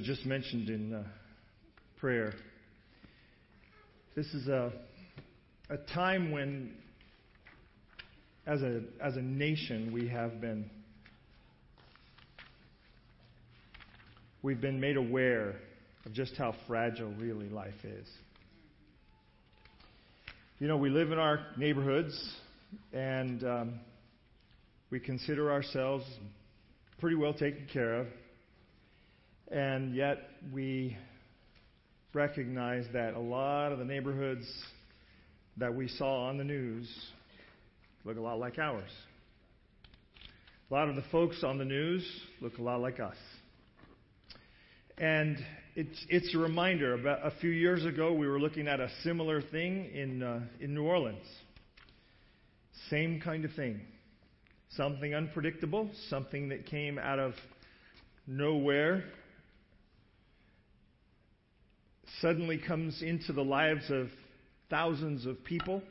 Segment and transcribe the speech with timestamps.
[0.00, 1.04] just mentioned in uh,
[2.00, 2.32] prayer.
[4.16, 4.72] This is a,
[5.68, 6.72] a time when,
[8.46, 10.70] as a, as a nation, we have been
[14.42, 15.56] we've been made aware
[16.06, 18.08] of just how fragile really life is.
[20.58, 22.18] You know, we live in our neighborhoods,
[22.94, 23.80] and um,
[24.90, 26.06] we consider ourselves
[26.98, 28.06] pretty well taken care of.
[29.52, 30.16] And yet
[30.50, 30.96] we
[32.14, 34.50] recognize that a lot of the neighborhoods
[35.58, 36.88] that we saw on the news
[38.06, 38.88] look a lot like ours.
[40.70, 42.02] A lot of the folks on the news
[42.40, 43.16] look a lot like us.
[44.96, 45.36] And
[45.76, 46.94] it's, it's a reminder.
[46.94, 50.74] About a few years ago, we were looking at a similar thing in, uh, in
[50.74, 51.26] New Orleans.
[52.88, 53.82] Same kind of thing.
[54.70, 57.34] Something unpredictable, something that came out of
[58.26, 59.04] nowhere
[62.20, 64.08] suddenly comes into the lives of
[64.70, 65.82] thousands of people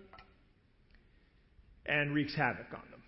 [1.85, 3.01] and wreaks havoc on them.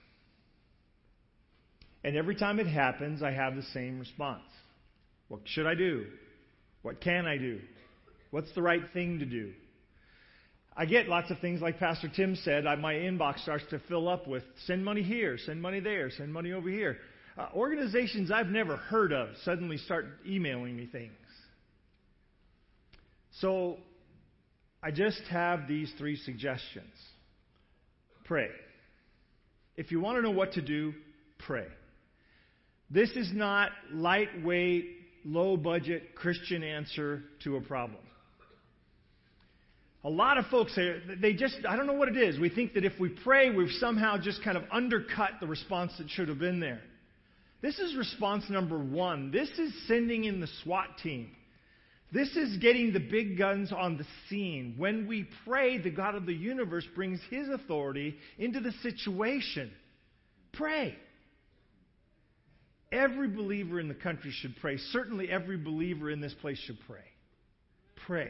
[2.03, 4.43] And every time it happens, I have the same response.
[5.29, 6.05] What should I do?
[6.81, 7.59] What can I do?
[8.31, 9.53] What's the right thing to do?
[10.75, 12.65] I get lots of things like Pastor Tim said.
[12.65, 16.33] I, my inbox starts to fill up with send money here, send money there, send
[16.33, 16.97] money over here.
[17.37, 21.13] Uh, organizations I've never heard of suddenly start emailing me things.
[23.43, 23.75] So
[24.81, 26.93] I just have these three suggestions.
[28.23, 28.47] Pray.
[29.75, 30.93] If you want to know what to do,
[31.39, 31.67] pray.
[32.89, 34.85] This is not lightweight,
[35.25, 37.99] low budget Christian answer to a problem.
[40.05, 40.77] A lot of folks,
[41.21, 42.39] they just, I don't know what it is.
[42.39, 46.09] We think that if we pray, we've somehow just kind of undercut the response that
[46.09, 46.79] should have been there.
[47.61, 49.31] This is response number one.
[49.31, 51.31] This is sending in the SWAT team.
[52.13, 54.75] This is getting the big guns on the scene.
[54.77, 59.71] When we pray, the God of the universe brings his authority into the situation.
[60.51, 60.95] Pray.
[62.91, 64.77] Every believer in the country should pray.
[64.91, 67.01] Certainly, every believer in this place should pray.
[68.05, 68.29] Pray.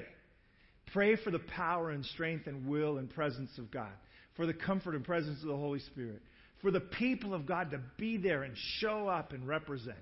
[0.94, 3.92] Pray for the power and strength and will and presence of God,
[4.38, 6.22] for the comfort and presence of the Holy Spirit,
[6.62, 9.98] for the people of God to be there and show up and represent.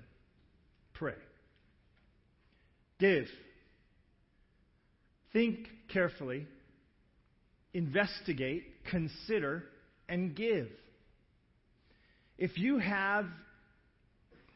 [0.94, 1.14] Pray.
[3.00, 3.26] Give.
[5.32, 6.46] Think carefully,
[7.72, 9.64] investigate, consider,
[10.08, 10.68] and give.
[12.38, 13.26] If you have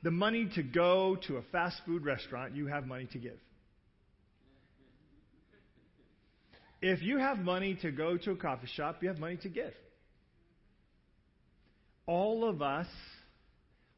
[0.02, 3.38] the money to go to a fast food restaurant, you have money to give.
[6.82, 9.72] If you have money to go to a coffee shop, you have money to give.
[12.06, 12.86] All of us,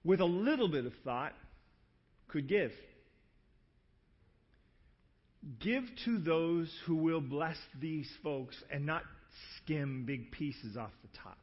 [0.04, 1.32] with a little bit of thought,
[2.28, 2.70] could give.
[5.60, 9.02] Give to those who will bless these folks and not
[9.56, 11.38] skim big pieces off the top.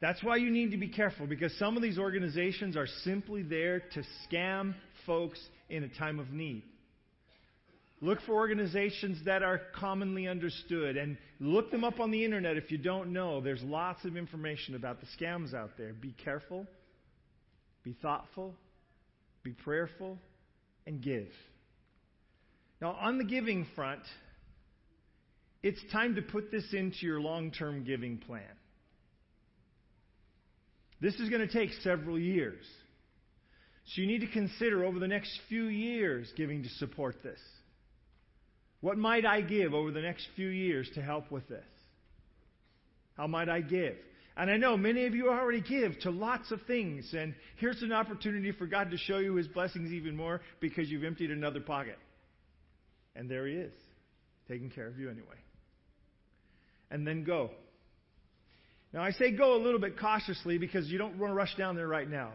[0.00, 3.80] That's why you need to be careful because some of these organizations are simply there
[3.80, 4.74] to scam
[5.06, 6.62] folks in a time of need.
[8.00, 12.70] Look for organizations that are commonly understood and look them up on the internet if
[12.70, 13.40] you don't know.
[13.40, 15.94] There's lots of information about the scams out there.
[15.94, 16.66] Be careful,
[17.82, 18.54] be thoughtful,
[19.42, 20.18] be prayerful,
[20.86, 21.28] and give.
[22.84, 24.02] Now, on the giving front,
[25.62, 28.42] it's time to put this into your long term giving plan.
[31.00, 32.62] This is going to take several years.
[33.86, 37.40] So you need to consider over the next few years giving to support this.
[38.82, 41.64] What might I give over the next few years to help with this?
[43.16, 43.96] How might I give?
[44.36, 47.92] And I know many of you already give to lots of things, and here's an
[47.92, 51.96] opportunity for God to show you His blessings even more because you've emptied another pocket.
[53.16, 53.72] And there he is,
[54.48, 55.36] taking care of you anyway.
[56.90, 57.50] And then go.
[58.92, 61.76] Now, I say go a little bit cautiously because you don't want to rush down
[61.76, 62.32] there right now.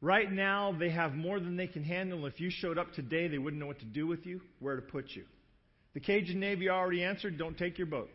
[0.00, 2.24] Right now, they have more than they can handle.
[2.26, 4.82] If you showed up today, they wouldn't know what to do with you, where to
[4.82, 5.24] put you.
[5.94, 8.08] The Cajun Navy already answered don't take your boat.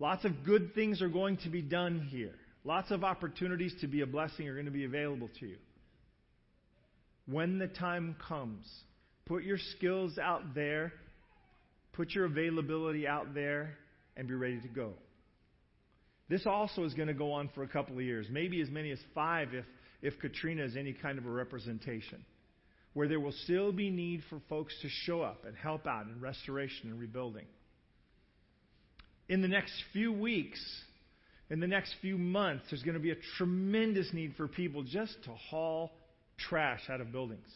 [0.00, 2.34] Lots of good things are going to be done here.
[2.64, 5.56] Lots of opportunities to be a blessing are going to be available to you.
[7.26, 8.66] When the time comes,
[9.28, 10.92] Put your skills out there,
[11.92, 13.76] put your availability out there,
[14.16, 14.94] and be ready to go.
[16.30, 18.90] This also is going to go on for a couple of years, maybe as many
[18.90, 19.66] as five if,
[20.00, 22.24] if Katrina is any kind of a representation,
[22.94, 26.20] where there will still be need for folks to show up and help out in
[26.20, 27.46] restoration and rebuilding.
[29.28, 30.60] In the next few weeks,
[31.50, 35.22] in the next few months, there's going to be a tremendous need for people just
[35.24, 35.92] to haul
[36.38, 37.48] trash out of buildings.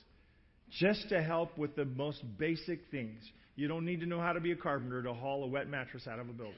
[0.79, 3.21] Just to help with the most basic things.
[3.57, 6.07] You don't need to know how to be a carpenter to haul a wet mattress
[6.09, 6.55] out of a building.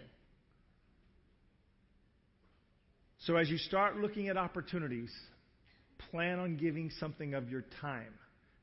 [3.27, 5.11] So as you start looking at opportunities,
[6.11, 8.13] plan on giving something of your time,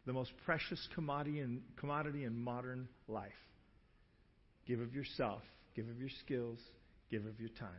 [0.06, 3.31] the most precious commodity in, commodity in modern life.
[4.68, 5.42] Give of yourself,
[5.75, 6.59] give of your skills,
[7.09, 7.69] give of your time.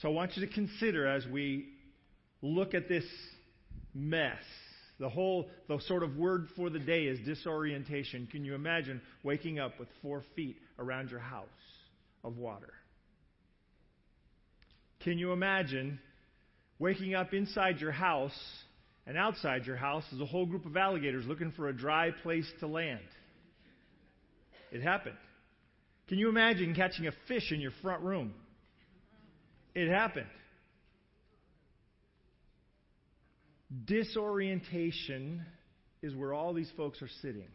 [0.00, 1.68] So I want you to consider as we
[2.40, 3.04] look at this
[3.94, 4.42] mess.
[5.02, 8.28] The whole, the sort of word for the day is disorientation.
[8.30, 11.48] Can you imagine waking up with four feet around your house
[12.22, 12.72] of water?
[15.02, 15.98] Can you imagine
[16.78, 18.38] waking up inside your house
[19.04, 22.48] and outside your house is a whole group of alligators looking for a dry place
[22.60, 23.00] to land?
[24.70, 25.16] It happened.
[26.06, 28.34] Can you imagine catching a fish in your front room?
[29.74, 30.26] It happened.
[33.84, 35.44] Disorientation
[36.02, 37.48] is where all these folks are sitting.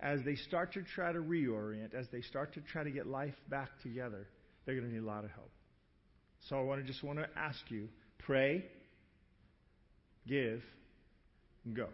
[0.00, 3.34] As they start to try to reorient, as they start to try to get life
[3.48, 4.26] back together,
[4.64, 5.50] they're going to need a lot of help.
[6.48, 7.88] So I want to just want to ask you
[8.18, 8.64] pray,
[10.26, 10.62] give,
[11.64, 11.88] and go.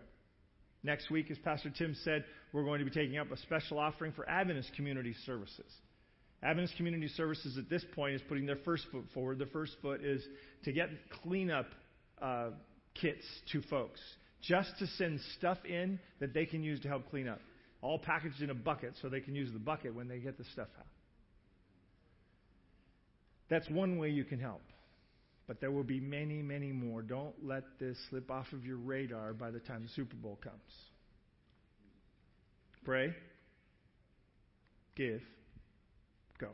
[0.83, 4.13] Next week, as Pastor Tim said, we're going to be taking up a special offering
[4.13, 5.73] for Adventist Community Services.
[6.43, 9.39] Adventist Community Services at this point is putting their first foot forward.
[9.39, 10.23] The first foot is
[10.65, 10.91] to get
[11.23, 11.67] cleanup
[12.23, 12.51] uh,
[13.01, 14.01] kits to folks,
[14.43, 17.41] just to send stuff in that they can use to help clean up.
[17.83, 20.45] All packaged in a bucket so they can use the bucket when they get the
[20.53, 20.87] stuff out.
[23.49, 24.63] That's one way you can help.
[25.47, 27.03] But there will be many, many more.
[27.03, 30.57] Don't let this slip off of your radar by the time the Super Bowl comes.
[32.85, 33.15] Pray,
[34.97, 35.21] give,
[36.39, 36.49] go.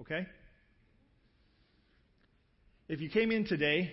[0.00, 0.26] Okay?
[2.88, 3.90] If you came in today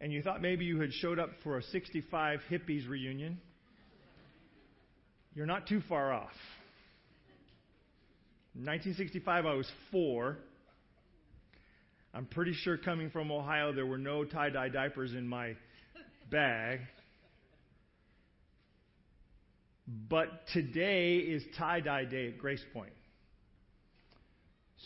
[0.00, 3.38] and you thought maybe you had showed up for a 65 hippies reunion,
[5.34, 6.32] you're not too far off.
[8.54, 10.38] In 1965, I was four.
[12.12, 15.54] I'm pretty sure coming from Ohio, there were no tie dye diapers in my
[16.30, 16.80] bag.
[20.08, 22.92] But today is tie dye day at Grace Point.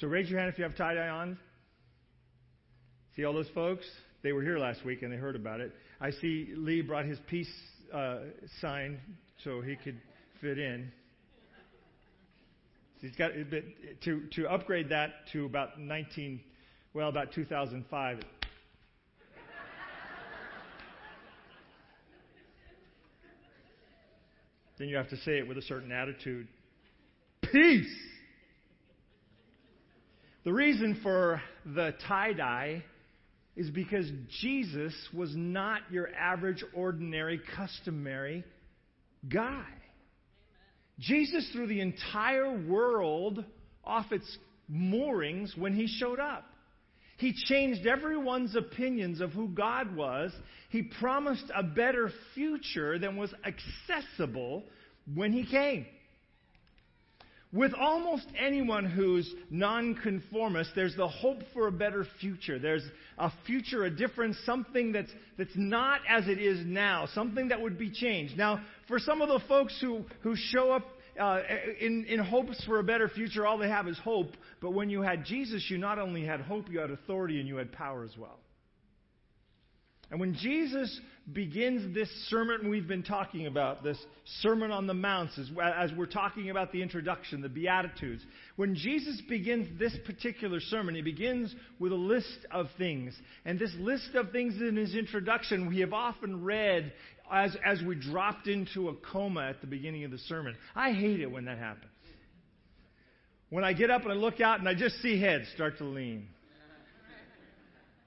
[0.00, 1.38] So raise your hand if you have tie dye on.
[3.16, 3.84] See all those folks?
[4.22, 5.72] They were here last week and they heard about it.
[6.00, 7.52] I see Lee brought his peace
[7.92, 8.18] uh,
[8.60, 8.98] sign
[9.44, 10.00] so he could
[10.40, 10.90] fit in.
[13.00, 13.30] So he's got
[14.02, 16.40] to to upgrade that to about 19
[16.94, 18.18] well, about 2005.
[24.78, 26.48] then you have to say it with a certain attitude.
[27.42, 27.94] Peace!
[30.44, 32.84] The reason for the tie dye
[33.58, 34.08] is because
[34.40, 38.44] Jesus was not your average, ordinary, customary
[39.28, 39.66] guy.
[41.00, 43.44] Jesus threw the entire world
[43.82, 44.38] off its
[44.68, 46.44] moorings when he showed up.
[47.16, 50.30] He changed everyone's opinions of who God was.
[50.70, 54.62] He promised a better future than was accessible
[55.12, 55.84] when he came.
[57.50, 62.58] With almost anyone who's nonconformist, there's the hope for a better future.
[62.58, 62.84] There's
[63.16, 67.78] a future, a difference, something that's, that's not as it is now, something that would
[67.78, 68.36] be changed.
[68.36, 70.84] Now, for some of the folks who, who show up
[71.18, 71.40] uh,
[71.80, 74.32] in, in hopes for a better future, all they have is hope.
[74.60, 77.56] But when you had Jesus, you not only had hope, you had authority and you
[77.56, 78.38] had power as well.
[80.10, 81.00] And when Jesus
[81.30, 83.98] begins this sermon we've been talking about, this
[84.40, 88.24] Sermon on the Mounts, as, as, we're talking about the introduction, the Beatitudes,
[88.56, 93.14] when Jesus begins this particular sermon, he begins with a list of things.
[93.44, 96.92] And this list of things in his introduction, we have often read
[97.30, 100.56] as, as we dropped into a coma at the beginning of the sermon.
[100.74, 101.92] I hate it when that happens.
[103.50, 105.84] When I get up and I look out and I just see heads start to
[105.84, 106.28] lean.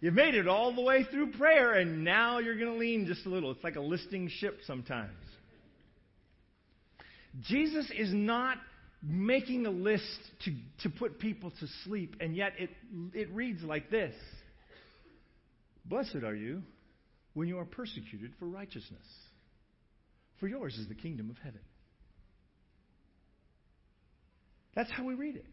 [0.02, 3.26] You've made it all the way through prayer and now you're going to lean just
[3.26, 3.52] a little.
[3.52, 5.14] It's like a listing ship sometimes.
[7.42, 8.58] Jesus is not
[9.04, 10.04] making a list
[10.46, 10.52] to,
[10.84, 12.70] to put people to sleep, and yet it,
[13.14, 14.14] it reads like this
[15.86, 16.62] Blessed are you
[17.34, 19.06] when you are persecuted for righteousness,
[20.40, 21.62] for yours is the kingdom of heaven.
[24.76, 25.46] That's how we read it.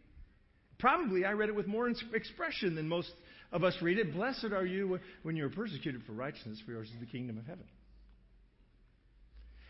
[0.79, 3.11] Probably I read it with more expression than most
[3.53, 4.13] of us read it.
[4.13, 7.47] Blessed are you when you are persecuted for righteousness, for yours is the kingdom of
[7.47, 7.65] heaven.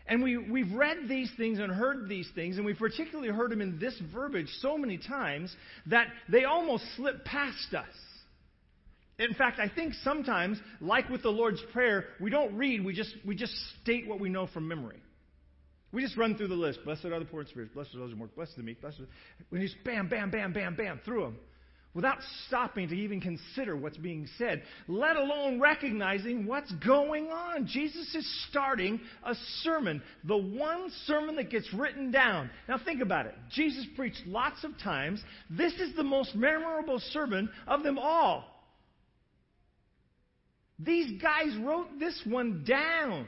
[0.07, 3.61] And we, we've read these things and heard these things, and we've particularly heard them
[3.61, 5.55] in this verbiage so many times
[5.85, 7.85] that they almost slip past us.
[9.19, 13.13] In fact, I think sometimes, like with the Lord's Prayer, we don't read, we just,
[13.25, 14.99] we just state what we know from memory.
[15.91, 16.79] We just run through the list.
[16.85, 18.81] Blessed are the poor in spirit, blessed are those who mourn, blessed are the meek,
[18.81, 19.07] blessed are...
[19.51, 21.37] We just bam, bam, bam, bam, bam, through them
[21.99, 27.67] without stopping to even consider what's being said, let alone recognizing what's going on.
[27.67, 32.49] Jesus is starting a sermon, the one sermon that gets written down.
[32.69, 33.35] Now think about it.
[33.51, 35.21] Jesus preached lots of times.
[35.49, 38.45] This is the most memorable sermon of them all.
[40.79, 43.27] These guys wrote this one down.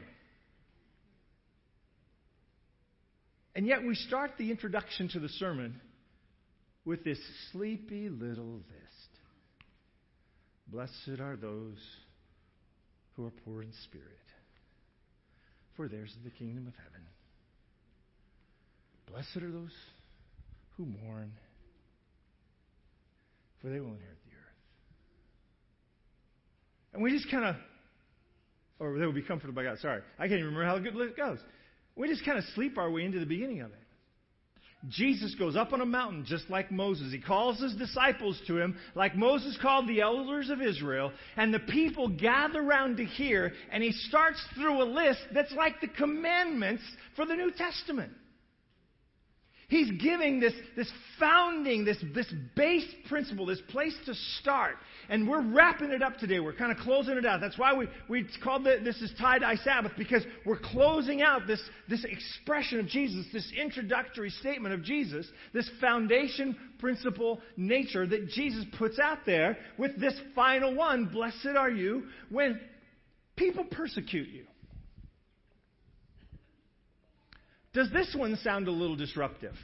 [3.53, 5.81] And yet we start the introduction to the sermon
[6.85, 7.19] with this
[7.51, 9.19] sleepy little list.
[10.67, 11.79] Blessed are those
[13.15, 14.07] who are poor in spirit,
[15.75, 17.05] for theirs is the kingdom of heaven.
[19.11, 19.75] Blessed are those
[20.77, 21.31] who mourn,
[23.61, 24.55] for they will inherit the earth.
[26.93, 27.55] And we just kind of,
[28.79, 29.77] or they will be comforted by God.
[29.79, 31.39] Sorry, I can't even remember how good it goes.
[31.95, 33.77] We just kind of sleep our way into the beginning of it.
[34.89, 37.11] Jesus goes up on a mountain just like Moses.
[37.11, 41.59] He calls his disciples to him, like Moses called the elders of Israel, and the
[41.59, 46.83] people gather around to hear, and he starts through a list that's like the commandments
[47.15, 48.11] for the New Testament.
[49.71, 54.75] He's giving this, this founding, this, this base principle, this place to start.
[55.07, 56.41] And we're wrapping it up today.
[56.41, 57.39] We're kind of closing it out.
[57.39, 61.61] That's why we, we called it, this is tie-dye Sabbath, because we're closing out this,
[61.87, 68.65] this expression of Jesus, this introductory statement of Jesus, this foundation principle nature that Jesus
[68.77, 72.59] puts out there with this final one, blessed are you when
[73.37, 74.43] people persecute you.
[77.73, 79.55] Does this one sound a little disruptive?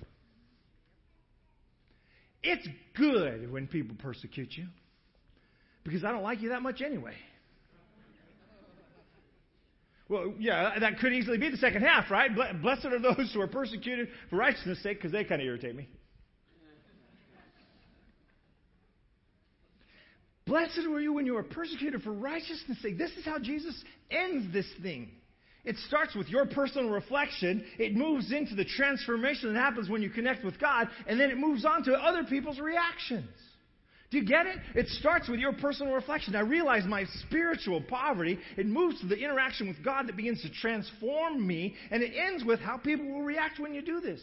[2.42, 4.68] It's good when people persecute you
[5.84, 7.16] because I don't like you that much anyway.
[10.10, 12.32] Well, yeah, that could easily be the second half, right?
[12.62, 15.90] Blessed are those who are persecuted for righteousness' sake because they kind of irritate me.
[20.46, 22.98] Blessed were you when you were persecuted for righteousness' sake.
[22.98, 25.12] This is how Jesus ends this thing.
[25.68, 27.66] It starts with your personal reflection.
[27.78, 31.38] It moves into the transformation that happens when you connect with God, and then it
[31.38, 33.30] moves on to other people's reactions.
[34.10, 34.56] Do you get it?
[34.76, 36.38] It starts with your personal reflection.
[36.38, 38.40] I realize my spiritual poverty.
[38.56, 42.46] It moves to the interaction with God that begins to transform me, and it ends
[42.46, 44.22] with how people will react when you do this.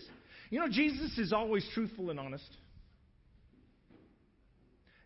[0.49, 2.49] You know, Jesus is always truthful and honest.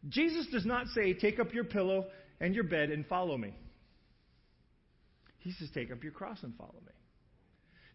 [0.08, 2.06] Jesus does not say, Take up your pillow
[2.40, 3.54] and your bed and follow me.
[5.48, 6.92] He says, Take up your cross and follow me.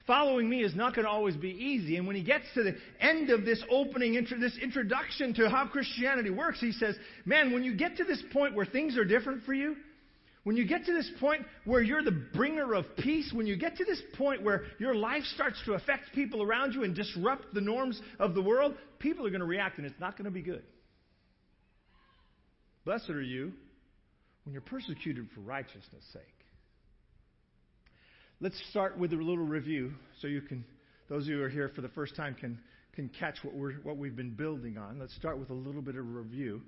[0.08, 1.98] Following me is not going to always be easy.
[1.98, 6.32] And when he gets to the end of this opening, this introduction to how Christianity
[6.32, 6.96] works, he says,
[7.26, 9.76] Man, when you get to this point where things are different for you,
[10.46, 13.78] when you get to this point where you're the bringer of peace, when you get
[13.78, 17.62] to this point where your life starts to affect people around you and disrupt the
[17.62, 20.42] norms of the world, people are going to react and it's not going to be
[20.42, 20.64] good.
[22.84, 23.54] Blessed are you
[24.44, 26.43] when you're persecuted for righteousness' sake.
[28.42, 30.66] Let's start with a little review so you can,
[31.10, 32.60] those of you who are here for the first time can,
[32.94, 35.00] can catch what, we're, what we've been building on.
[35.00, 36.62] Let's start with a little bit of review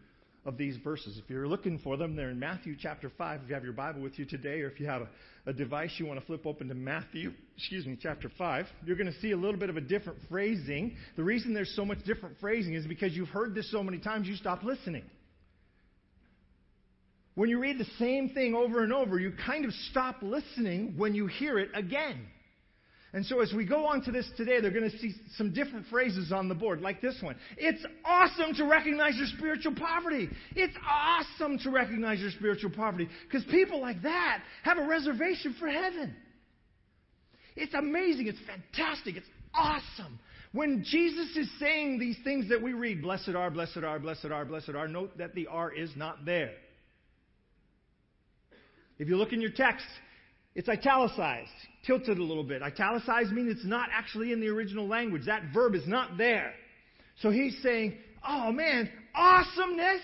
[0.46, 1.20] of these verses.
[1.22, 3.42] If you're looking for them, they're in Matthew chapter 5.
[3.44, 5.10] If you have your Bible with you today, or if you have a,
[5.48, 9.12] a device you want to flip open to Matthew, excuse me, chapter 5, you're going
[9.12, 10.96] to see a little bit of a different phrasing.
[11.18, 14.28] The reason there's so much different phrasing is because you've heard this so many times
[14.28, 15.04] you stop listening.
[17.36, 21.14] When you read the same thing over and over, you kind of stop listening when
[21.14, 22.28] you hear it again.
[23.16, 25.86] And so as we go on to this today, they're going to see some different
[25.88, 27.38] phrases on the board, like this one.
[27.58, 30.30] It's awesome to recognize your spiritual poverty.
[30.54, 35.70] It's awesome to recognize your spiritual poverty because people like that have a reservation for
[35.70, 36.14] heaven.
[37.56, 38.28] It's amazing.
[38.28, 39.16] It's fantastic.
[39.16, 40.20] It's awesome.
[40.52, 44.44] When Jesus is saying these things that we read, blessed are, blessed are, blessed are,
[44.44, 46.52] blessed are, note that the R is not there.
[48.98, 49.86] If you look in your text,
[50.56, 51.50] it's italicized,
[51.86, 52.62] tilted a little bit.
[52.62, 55.26] Italicized means it's not actually in the original language.
[55.26, 56.54] That verb is not there.
[57.22, 57.98] So he's saying,
[58.28, 60.02] oh man, awesomeness,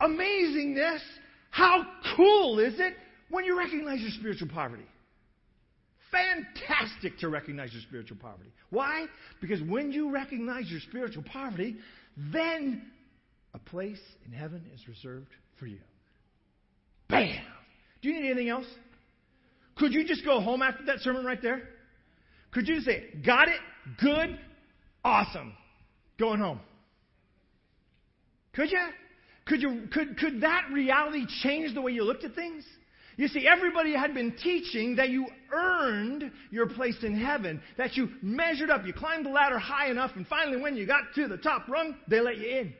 [0.00, 1.00] amazingness,
[1.50, 1.84] how
[2.16, 2.94] cool is it
[3.28, 4.86] when you recognize your spiritual poverty?
[6.10, 8.50] Fantastic to recognize your spiritual poverty.
[8.70, 9.06] Why?
[9.40, 11.76] Because when you recognize your spiritual poverty,
[12.32, 12.82] then
[13.54, 15.78] a place in heaven is reserved for you.
[17.10, 17.42] Bam!
[18.02, 18.66] Do you need anything else?
[19.76, 21.62] Could you just go home after that sermon right there?
[22.52, 23.60] Could you say, got it,
[24.00, 24.38] good,
[25.04, 25.54] awesome,
[26.18, 26.60] going home?
[28.54, 28.80] Could you?
[29.46, 32.64] Could, you, could, could that reality change the way you looked at things?
[33.16, 38.08] You see, everybody had been teaching that you earned your place in heaven, that you
[38.22, 41.36] measured up, you climbed the ladder high enough, and finally, when you got to the
[41.36, 42.74] top rung, they let you in.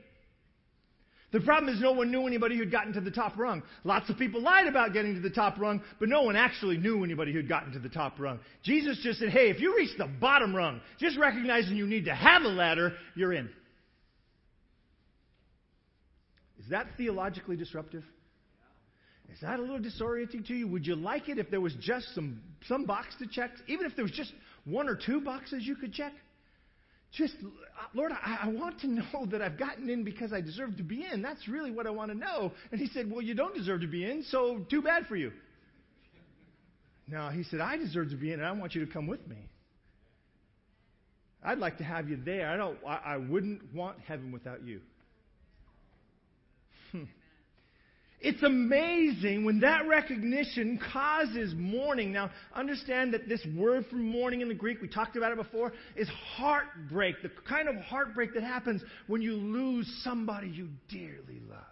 [1.32, 3.62] The problem is no one knew anybody who'd gotten to the top rung.
[3.84, 7.04] Lots of people lied about getting to the top rung, but no one actually knew
[7.04, 8.40] anybody who'd gotten to the top rung.
[8.64, 12.14] Jesus just said, hey, if you reach the bottom rung, just recognizing you need to
[12.14, 13.48] have a ladder, you're in.
[16.58, 18.04] Is that theologically disruptive?
[19.32, 20.66] Is that a little disorienting to you?
[20.66, 23.50] Would you like it if there was just some, some box to check?
[23.68, 24.32] Even if there was just
[24.64, 26.12] one or two boxes you could check?
[27.12, 27.34] Just,
[27.94, 31.06] Lord, I, I, want to know that I've gotten in because I deserve to be
[31.10, 31.22] in.
[31.22, 32.52] That's really what I want to know.
[32.70, 35.32] And he said, Well, you don't deserve to be in, so too bad for you.
[37.08, 39.26] No, he said, I deserve to be in, and I want you to come with
[39.26, 39.48] me.
[41.42, 42.48] I'd like to have you there.
[42.48, 42.78] I don't.
[42.86, 44.80] I, I wouldn't want heaven without you.
[46.92, 47.04] Hmm.
[48.20, 52.12] It's amazing when that recognition causes mourning.
[52.12, 55.72] Now, understand that this word for mourning in the Greek, we talked about it before,
[55.96, 57.22] is heartbreak.
[57.22, 61.64] The kind of heartbreak that happens when you lose somebody you dearly love.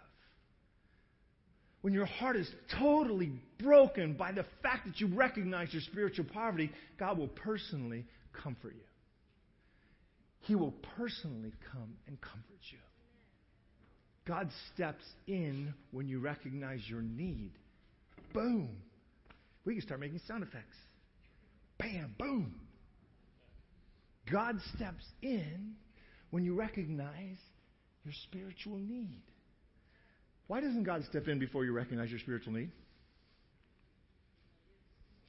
[1.81, 6.71] When your heart is totally broken by the fact that you recognize your spiritual poverty,
[6.97, 8.81] God will personally comfort you.
[10.41, 12.79] He will personally come and comfort you.
[14.29, 17.49] God steps in when you recognize your need.
[18.31, 18.69] Boom.
[19.65, 20.77] We can start making sound effects.
[21.79, 22.53] Bam, boom.
[24.31, 25.73] God steps in
[26.29, 27.37] when you recognize
[28.03, 29.23] your spiritual need.
[30.45, 32.69] Why doesn't God step in before you recognize your spiritual need?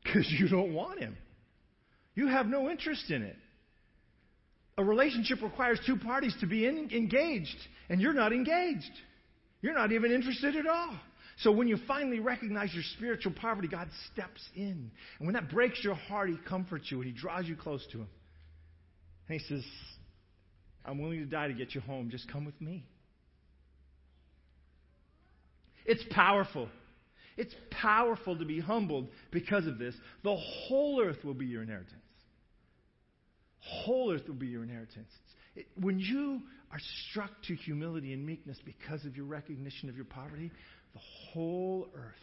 [0.04, 1.16] Because you don't want Him.
[2.14, 3.36] You have no interest in it.
[4.80, 7.58] A relationship requires two parties to be in, engaged,
[7.90, 8.90] and you're not engaged.
[9.60, 10.98] You're not even interested at all.
[11.40, 14.90] So when you finally recognize your spiritual poverty, God steps in.
[15.18, 17.98] And when that breaks your heart, He comforts you and He draws you close to
[17.98, 18.08] Him.
[19.28, 19.62] And He says,
[20.82, 22.08] I'm willing to die to get you home.
[22.08, 22.82] Just come with me.
[25.84, 26.70] It's powerful.
[27.36, 29.94] It's powerful to be humbled because of this.
[30.24, 31.99] The whole earth will be your inheritance
[33.60, 35.10] whole earth will be your inheritance.
[35.54, 40.04] It, when you are struck to humility and meekness because of your recognition of your
[40.04, 40.50] poverty,
[40.94, 41.00] the
[41.32, 42.14] whole earth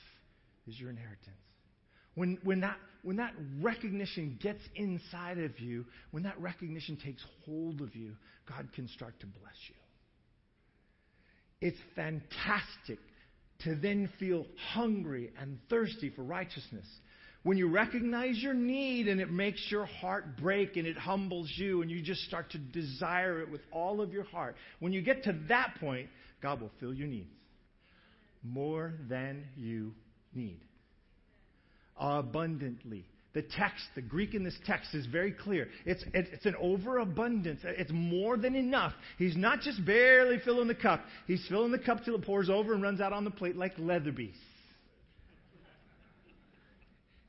[0.67, 1.21] is your inheritance.
[2.15, 7.81] When, when, that, when that recognition gets inside of you, when that recognition takes hold
[7.81, 8.13] of you,
[8.49, 9.75] God can start to bless you.
[11.61, 12.99] It's fantastic
[13.59, 16.85] to then feel hungry and thirsty for righteousness
[17.47, 21.81] when you recognize your need and it makes your heart break and it humbles you
[21.81, 25.23] and you just start to desire it with all of your heart, when you get
[25.23, 26.09] to that point,
[26.41, 27.29] God will fill your needs
[28.43, 29.93] more than you
[30.35, 30.59] need.
[31.97, 33.05] Abundantly.
[33.33, 35.69] The text, the Greek in this text is very clear.
[35.85, 37.61] It's, it's an overabundance.
[37.63, 38.91] It's more than enough.
[39.17, 40.99] He's not just barely filling the cup.
[41.27, 43.71] He's filling the cup till it pours over and runs out on the plate like
[43.77, 44.35] Leatherby's.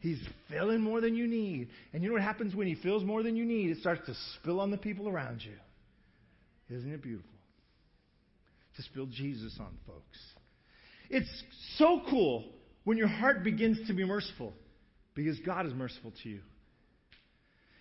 [0.00, 1.68] He's filling more than you need.
[1.92, 3.70] And you know what happens when he fills more than you need?
[3.70, 6.76] It starts to spill on the people around you.
[6.76, 7.30] Isn't it beautiful?
[8.76, 10.18] To spill Jesus on folks.
[11.10, 11.42] It's
[11.76, 12.44] so cool
[12.84, 14.52] when your heart begins to be merciful
[15.14, 16.40] because God is merciful to you.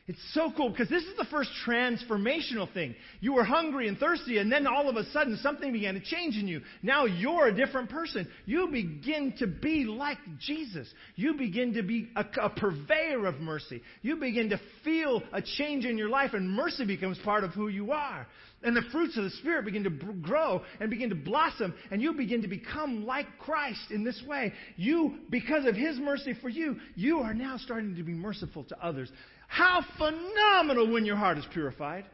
[0.07, 2.95] It's so cool because this is the first transformational thing.
[3.19, 6.37] You were hungry and thirsty, and then all of a sudden something began to change
[6.37, 6.61] in you.
[6.81, 8.25] Now you're a different person.
[8.45, 10.87] You begin to be like Jesus.
[11.15, 13.81] You begin to be a, a purveyor of mercy.
[14.01, 17.67] You begin to feel a change in your life, and mercy becomes part of who
[17.67, 18.25] you are.
[18.63, 22.13] And the fruits of the Spirit begin to grow and begin to blossom, and you
[22.13, 24.53] begin to become like Christ in this way.
[24.77, 28.83] You, because of His mercy for you, you are now starting to be merciful to
[28.83, 29.11] others.
[29.47, 32.05] How phenomenal when your heart is purified.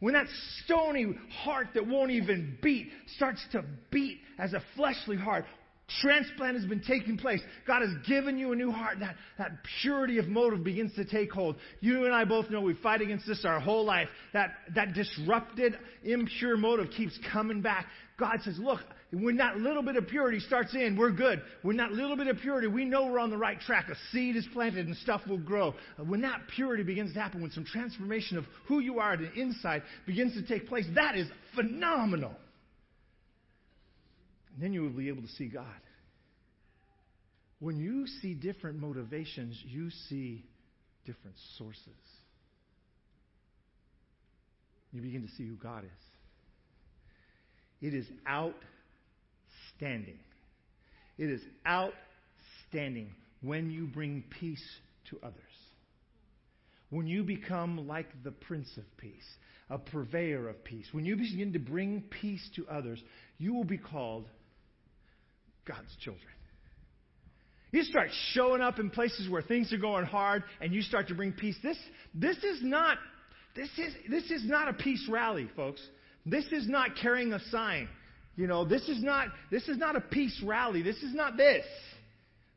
[0.00, 0.26] When that
[0.64, 5.44] stony heart that won't even beat starts to beat as a fleshly heart.
[6.00, 7.40] Transplant has been taking place.
[7.66, 9.00] God has given you a new heart.
[9.00, 11.56] That, that purity of motive begins to take hold.
[11.80, 14.08] You and I both know we fight against this our whole life.
[14.32, 17.86] That, that disrupted, impure motive keeps coming back.
[18.18, 18.80] God says, Look,
[19.12, 21.42] when that little bit of purity starts in, we're good.
[21.62, 23.88] When that little bit of purity, we know we're on the right track.
[23.88, 25.74] A seed is planted and stuff will grow.
[25.98, 29.18] Uh, when that purity begins to happen, when some transformation of who you are at
[29.18, 32.34] the inside begins to take place, that is phenomenal.
[34.54, 35.64] And then you will be able to see God.
[37.58, 40.44] When you see different motivations, you see
[41.04, 41.84] different sources.
[44.92, 45.90] You begin to see who God is.
[47.80, 48.54] It is out
[49.80, 50.18] outstanding.
[51.18, 53.10] It is outstanding
[53.42, 54.64] when you bring peace
[55.10, 55.36] to others.
[56.90, 59.12] When you become like the Prince of Peace,
[59.68, 60.86] a purveyor of peace.
[60.92, 63.00] When you begin to bring peace to others,
[63.38, 64.26] you will be called
[65.66, 66.24] God's children.
[67.70, 71.14] You start showing up in places where things are going hard and you start to
[71.14, 71.54] bring peace.
[71.62, 71.78] This,
[72.14, 72.98] this is not
[73.54, 75.80] this is this is not a peace rally, folks.
[76.24, 77.88] This is not carrying a sign.
[78.36, 80.82] You know, this is not this is not a peace rally.
[80.82, 81.64] This is not this.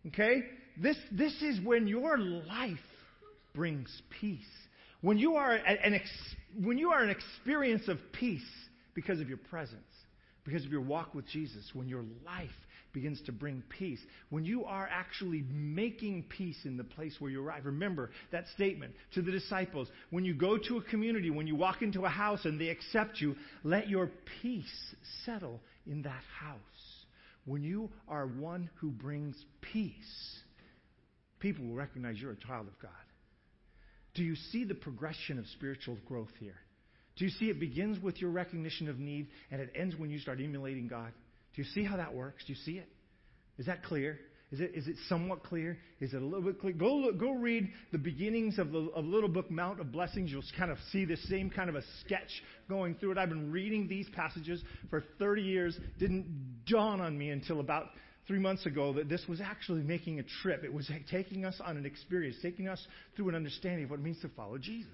[0.08, 0.44] Okay?
[0.82, 2.78] This this is when your life
[3.54, 4.40] brings peace.
[5.02, 6.10] When you are an ex,
[6.62, 8.42] when you are an experience of peace
[8.94, 9.82] because of your presence,
[10.46, 12.50] because of your walk with Jesus, when your life
[12.94, 14.00] begins to bring peace.
[14.30, 17.66] When you are actually making peace in the place where you arrive.
[17.66, 19.90] Remember that statement to the disciples.
[20.12, 23.20] When you go to a community, when you walk into a house and they accept
[23.20, 26.60] you, let your peace settle in that house.
[27.46, 29.36] When you are one who brings
[29.74, 30.40] peace,
[31.40, 32.92] people will recognize you're a child of God.
[34.14, 36.56] Do you see the progression of spiritual growth here?
[37.16, 40.20] Do you see it begins with your recognition of need and it ends when you
[40.20, 41.12] start emulating God?
[41.56, 42.44] Do you see how that works?
[42.46, 42.90] Do you see it?
[43.58, 44.20] Is that clear?
[44.52, 45.80] Is it, is it somewhat clear?
[46.00, 46.74] Is it a little bit clear?
[46.74, 50.30] Go, look, go read the beginnings of the of little book, Mount of Blessings.
[50.32, 52.30] You'll kind of see the same kind of a sketch
[52.70, 53.18] going through it.
[53.18, 54.62] I've been reading these passages
[54.92, 55.80] for 30 years.
[55.98, 57.88] Didn't dawn on me until about
[58.28, 60.64] three months ago that this was actually making a trip.
[60.64, 62.86] It was taking us on an experience, taking us
[63.16, 64.92] through an understanding of what it means to follow Jesus.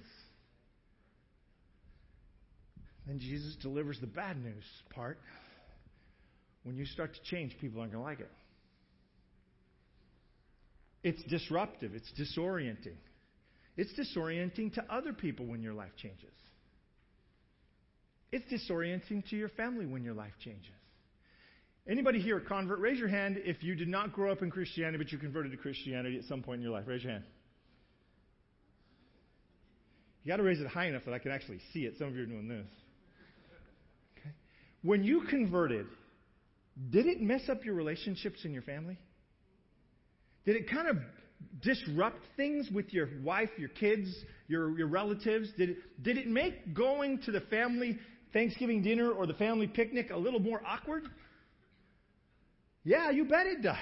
[3.07, 5.19] Then Jesus delivers the bad news part.
[6.63, 8.31] When you start to change, people aren't going to like it.
[11.03, 12.97] It's disruptive, it's disorienting.
[13.77, 16.33] It's disorienting to other people when your life changes.
[18.31, 20.71] It's disorienting to your family when your life changes.
[21.87, 22.79] Anybody here a convert?
[22.79, 25.57] Raise your hand if you did not grow up in Christianity, but you converted to
[25.57, 26.83] Christianity at some point in your life.
[26.85, 27.23] Raise your hand.
[30.23, 31.95] You got to raise it high enough that I can actually see it.
[31.97, 32.67] Some of you are doing this.
[34.19, 34.29] Okay.
[34.83, 35.87] When you converted,
[36.89, 38.97] did it mess up your relationships in your family?
[40.45, 40.97] Did it kind of
[41.61, 44.09] disrupt things with your wife, your kids,
[44.47, 45.49] your, your relatives?
[45.57, 47.97] Did it, did it make going to the family
[48.31, 51.03] Thanksgiving dinner or the family picnic a little more awkward?
[52.83, 53.77] Yeah, you bet it does.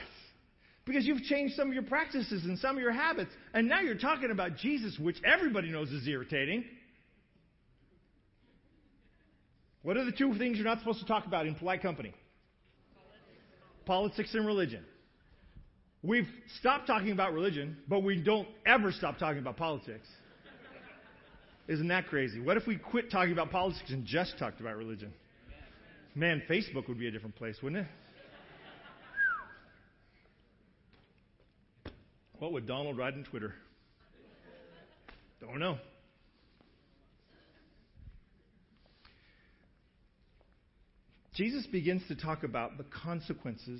[0.85, 3.31] Because you've changed some of your practices and some of your habits.
[3.53, 6.63] And now you're talking about Jesus, which everybody knows is irritating.
[9.83, 12.13] What are the two things you're not supposed to talk about in polite company?
[13.87, 14.83] Politics and religion.
[16.03, 16.27] We've
[16.59, 20.07] stopped talking about religion, but we don't ever stop talking about politics.
[21.67, 22.39] Isn't that crazy?
[22.39, 25.11] What if we quit talking about politics and just talked about religion?
[26.13, 27.87] Man, Facebook would be a different place, wouldn't it?
[32.39, 33.55] What would Donald write on Twitter?
[35.41, 35.77] Don't know.
[41.37, 43.79] Jesus begins to talk about the consequences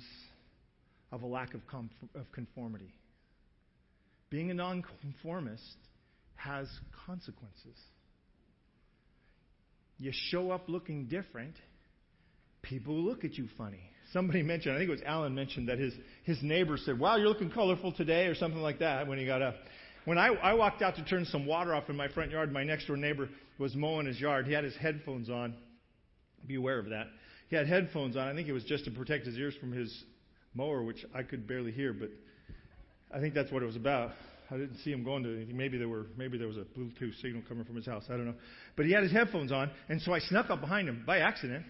[1.10, 1.60] of a lack of,
[2.14, 2.94] of conformity.
[4.30, 5.76] Being a nonconformist
[6.36, 6.68] has
[7.04, 7.76] consequences.
[9.98, 11.56] You show up looking different,
[12.62, 13.90] people look at you funny.
[14.12, 15.92] Somebody mentioned, I think it was Alan mentioned that his,
[16.22, 19.42] his neighbor said, Wow, you're looking colorful today, or something like that when he got
[19.42, 19.56] up.
[20.04, 22.62] When I, I walked out to turn some water off in my front yard, my
[22.62, 24.46] next door neighbor was mowing his yard.
[24.46, 25.54] He had his headphones on.
[26.46, 27.08] Be aware of that.
[27.48, 28.28] He had headphones on.
[28.28, 30.04] I think it was just to protect his ears from his
[30.54, 32.10] mower, which I could barely hear, but
[33.14, 34.12] I think that's what it was about.
[34.50, 35.56] I didn't see him going to anything.
[35.56, 38.04] Maybe there were maybe there was a Bluetooth signal coming from his house.
[38.08, 38.34] I don't know.
[38.76, 41.64] But he had his headphones on, and so I snuck up behind him by accident.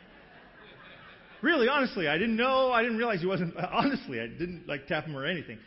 [1.42, 2.72] really, honestly, I didn't know.
[2.72, 3.54] I didn't realize he wasn't.
[3.72, 5.58] Honestly, I didn't like tap him or anything.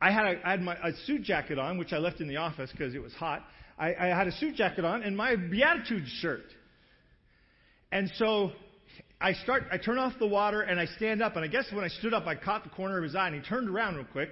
[0.00, 2.36] I had a, I had my a suit jacket on, which I left in the
[2.36, 3.42] office because it was hot.
[3.78, 6.44] I, I had a suit jacket on and my Beatitudes shirt.
[7.92, 8.52] And so
[9.20, 11.36] I start, I turn off the water and I stand up.
[11.36, 13.36] And I guess when I stood up, I caught the corner of his eye and
[13.36, 14.30] he turned around real quick.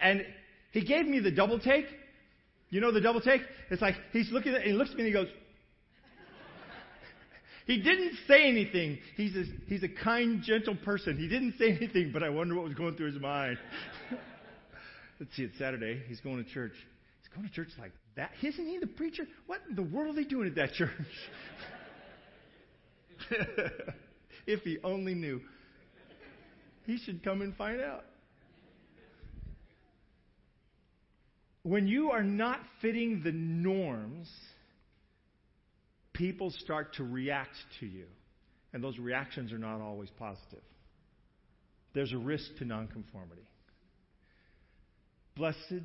[0.00, 0.26] And
[0.72, 1.86] he gave me the double take.
[2.70, 3.40] You know the double take?
[3.70, 5.28] It's like he's looking at, he looks at me and he goes,
[7.66, 8.98] he didn't say anything.
[9.16, 11.16] He's a, he's a kind, gentle person.
[11.16, 13.58] He didn't say anything, but I wonder what was going through his mind.
[15.20, 16.02] Let's see, it's Saturday.
[16.08, 16.74] He's going to church.
[17.20, 18.30] He's going to church like that.
[18.42, 19.24] Isn't he the preacher?
[19.46, 20.90] What in the world are they doing at that church?
[24.46, 25.40] if he only knew.
[26.86, 28.04] He should come and find out.
[31.62, 34.30] When you are not fitting the norms,
[36.14, 38.06] people start to react to you.
[38.72, 40.62] And those reactions are not always positive.
[41.94, 43.46] There's a risk to nonconformity.
[45.36, 45.82] Blessed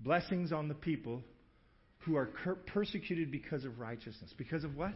[0.00, 1.22] blessings on the people
[2.00, 2.26] who are
[2.66, 4.32] persecuted because of righteousness.
[4.36, 4.92] Because of what?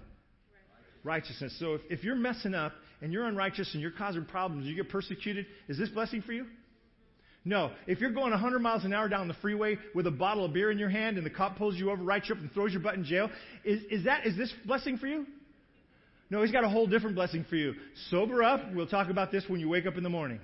[1.04, 1.56] Righteousness.
[1.58, 4.88] So if, if you're messing up and you're unrighteous and you're causing problems, you get
[4.88, 6.46] persecuted, is this blessing for you?
[7.44, 7.70] No.
[7.86, 10.70] If you're going 100 miles an hour down the freeway with a bottle of beer
[10.70, 12.82] in your hand and the cop pulls you over, writes you up, and throws your
[12.82, 13.30] butt in jail,
[13.64, 15.24] is, is, that, is this blessing for you?
[16.30, 17.74] No, he's got a whole different blessing for you.
[18.10, 18.60] Sober up.
[18.74, 20.40] We'll talk about this when you wake up in the morning.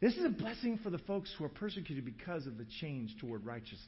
[0.00, 3.46] This is a blessing for the folks who are persecuted because of the change toward
[3.46, 3.80] righteousness.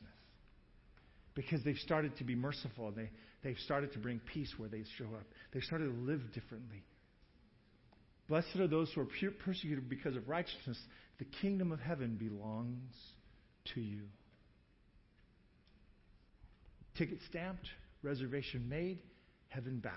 [1.38, 2.90] Because they've started to be merciful.
[2.90, 3.11] They,
[3.44, 5.22] they've started to bring peace where they show up.
[5.53, 6.83] They've started to live differently.
[8.29, 10.77] Blessed are those who are persecuted because of righteousness.
[11.20, 12.92] The kingdom of heaven belongs
[13.74, 14.01] to you.
[16.96, 17.68] Ticket stamped,
[18.03, 18.98] reservation made,
[19.46, 19.94] heaven bound.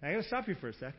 [0.00, 0.94] Now, I got to stop you for a sec.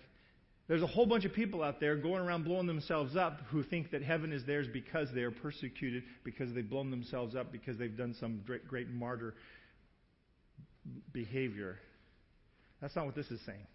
[0.67, 3.91] There's a whole bunch of people out there going around blowing themselves up who think
[3.91, 7.95] that heaven is theirs because they are persecuted, because they've blown themselves up, because they've
[7.95, 9.33] done some great, great martyr
[11.13, 11.79] behavior.
[12.81, 13.65] That's not what this is saying.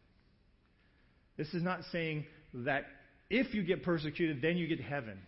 [1.39, 2.85] This is not saying that
[3.31, 5.19] if you get persecuted, then you get heaven.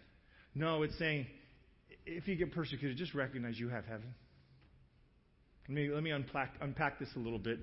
[0.54, 1.26] No, it's saying
[2.04, 4.14] if you get persecuted, just recognize you have heaven.
[5.66, 7.58] Let me, let me unpack, unpack this a little bit.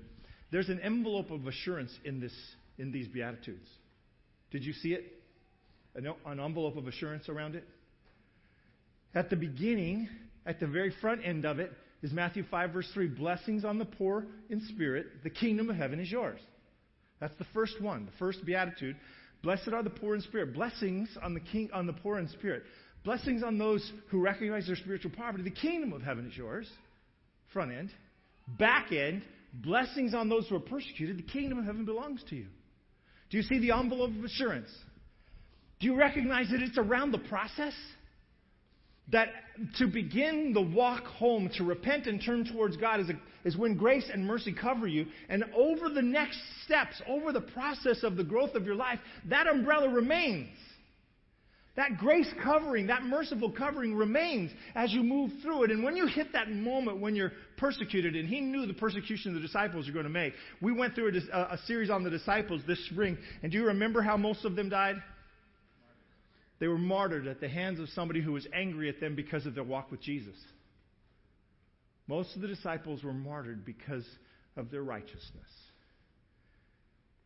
[0.50, 2.34] There's an envelope of assurance in, this,
[2.78, 3.68] in these Beatitudes.
[4.52, 5.04] Did you see it?
[5.94, 7.64] An, an envelope of assurance around it?
[9.14, 10.08] At the beginning,
[10.46, 13.84] at the very front end of it, is Matthew 5, verse 3 Blessings on the
[13.84, 16.40] poor in spirit, the kingdom of heaven is yours.
[17.20, 18.96] That's the first one, the first beatitude.
[19.42, 20.54] Blessed are the poor in spirit.
[20.54, 22.62] Blessings on the king on the poor in spirit.
[23.04, 25.42] Blessings on those who recognize their spiritual poverty.
[25.42, 26.68] The kingdom of heaven is yours.
[27.52, 27.90] Front end.
[28.58, 29.22] Back end.
[29.52, 31.18] Blessings on those who are persecuted.
[31.18, 32.46] The kingdom of heaven belongs to you.
[33.32, 34.68] Do you see the envelope of assurance?
[35.80, 37.72] Do you recognize that it's around the process?
[39.10, 39.28] That
[39.78, 43.14] to begin the walk home, to repent and turn towards God, is, a,
[43.48, 45.06] is when grace and mercy cover you.
[45.30, 48.98] And over the next steps, over the process of the growth of your life,
[49.30, 50.50] that umbrella remains.
[51.74, 55.70] That grace covering, that merciful covering remains as you move through it.
[55.70, 59.40] And when you hit that moment when you're persecuted, and he knew the persecution the
[59.40, 62.84] disciples were going to make, we went through a, a series on the disciples this
[62.90, 63.16] spring.
[63.42, 64.96] And do you remember how most of them died?
[66.60, 69.54] They were martyred at the hands of somebody who was angry at them because of
[69.54, 70.36] their walk with Jesus.
[72.06, 74.04] Most of the disciples were martyred because
[74.56, 75.22] of their righteousness.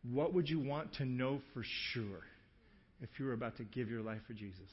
[0.09, 2.23] What would you want to know for sure?
[3.01, 4.69] If you were about to give your life for Jesus?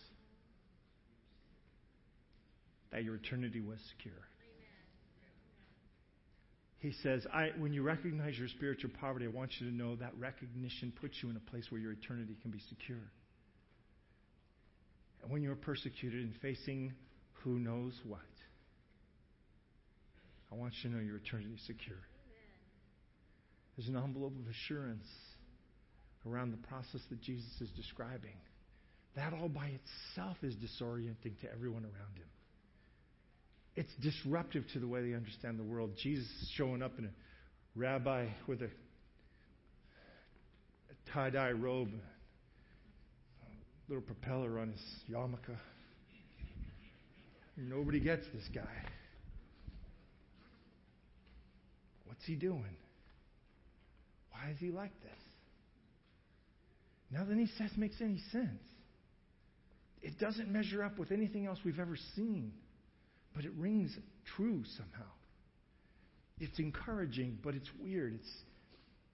[2.92, 4.22] That your eternity was secure.
[6.78, 10.12] He says, I, when you recognize your spiritual poverty, I want you to know that
[10.18, 13.10] recognition puts you in a place where your eternity can be secure.
[15.22, 16.92] And when you're persecuted and facing
[17.42, 18.20] who knows what,
[20.52, 21.96] I want you to know your eternity is secure.
[23.76, 25.06] There's an envelope of assurance
[26.26, 28.36] around the process that Jesus is describing.
[29.16, 32.26] That all by itself is disorienting to everyone around him.
[33.76, 35.92] It's disruptive to the way they understand the world.
[36.02, 37.10] Jesus is showing up in a
[37.76, 38.70] rabbi with a, a
[41.12, 41.92] tie dye robe, a
[43.88, 45.56] little propeller on his yarmulke.
[47.56, 48.84] Nobody gets this guy.
[52.06, 52.76] What's he doing?
[54.30, 55.23] Why is he like this?
[57.14, 58.60] Nothing he says makes any sense.
[60.02, 62.52] It doesn't measure up with anything else we've ever seen,
[63.34, 63.96] but it rings
[64.36, 65.10] true somehow.
[66.40, 68.14] It's encouraging, but it's weird.
[68.14, 68.32] It's,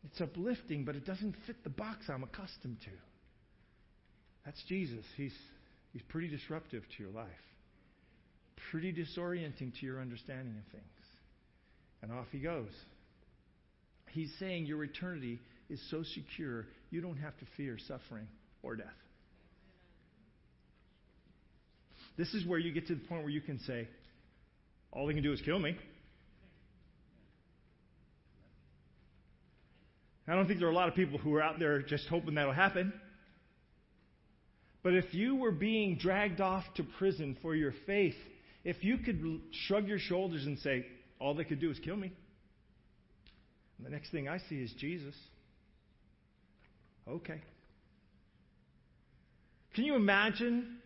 [0.05, 2.91] it's uplifting, but it doesn't fit the box I'm accustomed to.
[4.47, 5.05] That's Jesus.
[5.19, 5.35] He's,
[5.93, 7.29] he's pretty disruptive to your life,
[8.71, 10.85] pretty disorienting to your understanding of things.
[12.03, 12.73] And off he goes.
[14.09, 15.39] He's saying your eternity
[15.71, 18.27] is so secure, you don't have to fear suffering
[18.63, 18.87] or death.
[22.19, 23.89] This is where you get to the point where you can say,
[24.93, 25.77] all they can do is kill me.
[30.29, 32.35] I don't think there are a lot of people who are out there just hoping
[32.35, 32.93] that'll happen.
[34.83, 38.15] But if you were being dragged off to prison for your faith,
[38.65, 39.23] if you could
[39.67, 40.87] shrug your shoulders and say,
[41.19, 42.13] all they could do is kill me,
[43.77, 45.15] and the next thing I see is Jesus.
[47.09, 47.41] Okay.
[49.75, 50.79] Can you imagine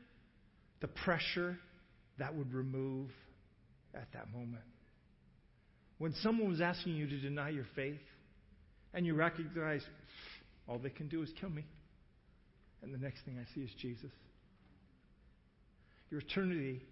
[0.81, 1.59] the pressure
[2.19, 3.11] that would remove
[3.95, 4.65] at that moment?
[5.99, 8.01] When someone was asking you to deny your faith,
[8.93, 9.83] and you recognize
[10.69, 11.65] all they can do is kill me,
[12.83, 14.11] and the next thing I see is Jesus.
[16.11, 16.83] Your eternity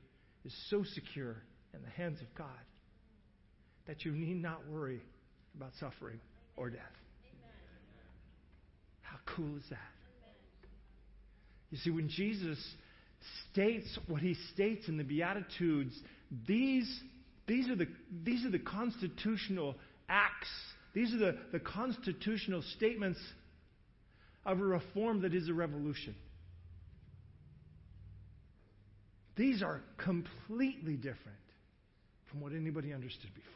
[0.45, 1.37] is so secure
[1.75, 2.49] in the hands of God
[3.87, 5.01] that you need not worry
[5.57, 6.21] about suffering
[6.57, 6.81] or death.
[9.13, 9.79] How cool is that?
[11.71, 12.59] You see, when Jesus
[13.51, 15.95] states what he states in the Beatitudes,
[16.47, 17.01] these,
[17.47, 17.89] these, are, the,
[18.25, 19.75] these are the constitutional
[20.09, 20.49] acts,
[20.95, 23.19] these are the, the constitutional statements
[24.47, 26.15] of a reform that is a revolution.
[29.37, 31.39] These are completely different
[32.31, 33.53] from what anybody understood before.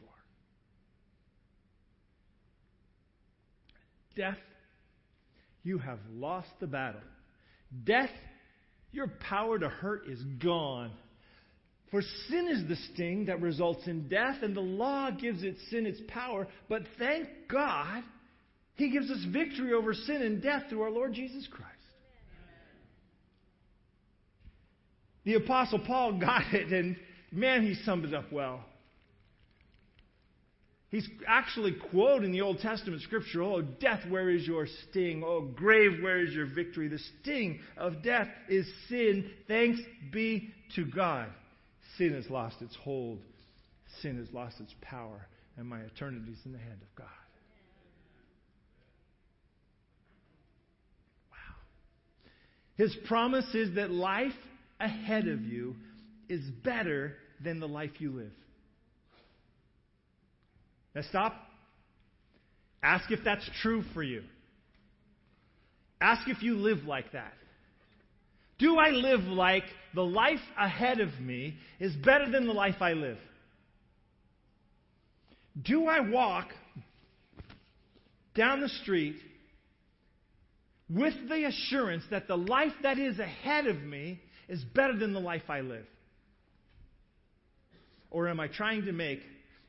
[4.15, 4.37] Death,
[5.63, 7.01] you have lost the battle.
[7.83, 8.09] Death,
[8.91, 10.91] your power to hurt is gone.
[11.91, 15.85] For sin is the sting that results in death, and the law gives its sin
[15.85, 16.47] its power.
[16.67, 18.03] But thank God,
[18.75, 21.73] He gives us victory over sin and death through our Lord Jesus Christ.
[25.23, 26.95] The Apostle Paul got it, and
[27.31, 28.63] man, he summed it up well.
[30.89, 35.21] He's actually quoting the Old Testament scripture Oh, death, where is your sting?
[35.25, 36.87] Oh, grave, where is your victory?
[36.87, 39.29] The sting of death is sin.
[39.47, 39.81] Thanks
[40.13, 41.27] be to God.
[41.97, 43.19] Sin has lost its hold,
[44.01, 47.07] sin has lost its power, and my eternity is in the hand of God.
[51.31, 51.55] Wow.
[52.75, 54.31] His promise is that life
[54.79, 55.75] ahead of you
[56.29, 58.31] is better than the life you live.
[60.97, 61.35] Now stop.
[62.81, 64.23] Ask if that's true for you.
[66.01, 67.33] Ask if you live like that.
[68.57, 72.93] Do I live like the life ahead of me is better than the life I
[72.93, 73.19] live?
[75.61, 76.47] Do I walk
[78.33, 79.17] down the street
[80.89, 85.19] with the assurance that the life that is ahead of me is better than the
[85.19, 85.85] life I live?
[88.09, 89.19] Or am I trying to make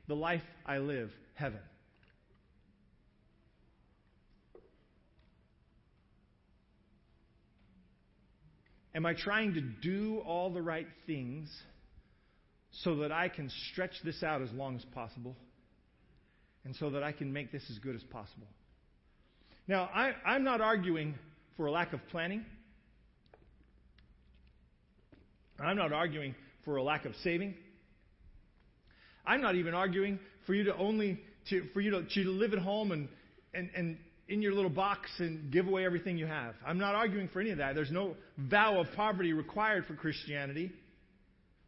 [0.09, 1.61] the life I live heaven?
[8.95, 11.49] Am I trying to do all the right things
[12.83, 15.37] so that I can stretch this out as long as possible
[16.65, 18.49] and so that I can make this as good as possible?
[19.69, 21.15] Now, I, am not arguing
[21.57, 22.45] for a lack of planning.
[25.61, 27.55] I'm not arguing for a lack of saving.
[29.29, 32.59] I'm not even arguing for you to only to, for you to, to live at
[32.59, 33.09] home and,
[33.55, 36.55] and, and in your little box and give away everything you have.
[36.67, 37.75] I'm not arguing for any of that.
[37.75, 40.73] There's no vow of poverty required for Christianity,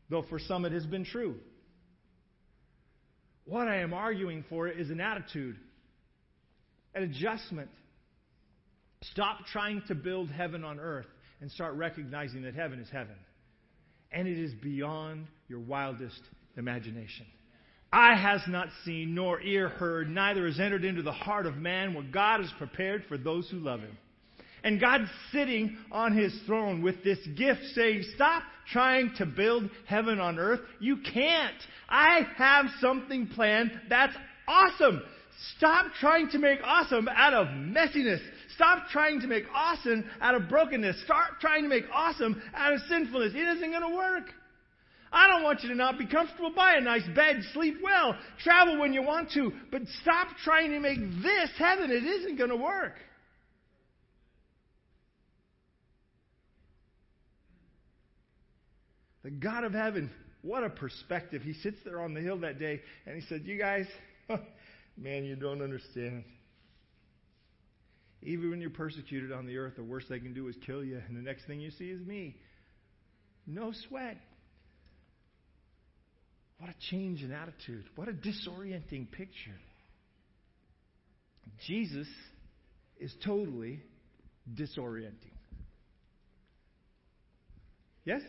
[0.09, 1.37] though for some it has been true.
[3.45, 5.57] What I am arguing for is an attitude,
[6.95, 7.71] an adjustment.
[9.13, 11.07] Stop trying to build heaven on earth
[11.41, 13.17] and start recognizing that heaven is heaven
[14.13, 16.21] and it is beyond your wildest
[16.57, 17.27] imagination.
[17.93, 21.95] Eye has not seen, nor ear heard, neither has entered into the heart of man
[21.95, 23.97] what God has prepared for those who love him.
[24.63, 30.21] And God's sitting on his throne with this gift saying, Stop trying to build heaven
[30.21, 30.61] on earth.
[30.79, 31.55] You can't.
[31.89, 34.15] I have something planned that's
[34.47, 35.03] awesome.
[35.57, 38.21] Stop trying to make awesome out of messiness.
[38.55, 41.03] Stop trying to make awesome out of brokenness.
[41.05, 43.33] Start trying to make awesome out of sinfulness.
[43.35, 44.35] It isn't going to work.
[45.13, 46.53] I don't want you to not be comfortable.
[46.55, 50.81] Buy a nice bed, sleep well, travel when you want to, but stop trying to
[50.81, 51.91] make this heaven.
[51.91, 52.95] It isn't going to work.
[59.23, 60.11] The God of heaven,
[60.43, 61.43] what a perspective.
[61.43, 63.87] He sits there on the hill that day and he said, You guys,
[64.97, 66.25] man, you don't understand.
[68.23, 71.01] Even when you're persecuted on the earth, the worst they can do is kill you,
[71.09, 72.37] and the next thing you see is me.
[73.47, 74.19] No sweat.
[76.61, 77.85] What a change in attitude.
[77.97, 79.59] What a disorienting picture.
[81.67, 82.07] Jesus
[82.99, 83.81] is totally
[84.55, 85.33] disorienting.
[88.05, 88.21] Yes?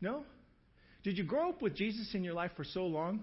[0.00, 0.24] No?
[1.04, 3.20] Did you grow up with Jesus in your life for so long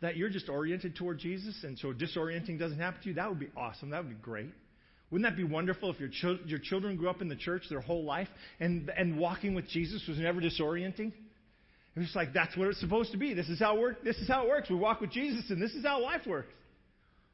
[0.00, 3.40] that you're just oriented toward Jesus and so disorienting doesn't happen to you, that would
[3.40, 3.90] be awesome.
[3.90, 4.50] That would be great.
[5.10, 7.80] Wouldn't that be wonderful if your, ch- your children grew up in the church their
[7.80, 8.28] whole life
[8.60, 11.12] and, and walking with Jesus was never disorienting?
[11.96, 13.34] It was like, that's what it's supposed to be.
[13.34, 14.68] This is how it work, This is how it works.
[14.68, 16.52] We walk with Jesus and this is how life works.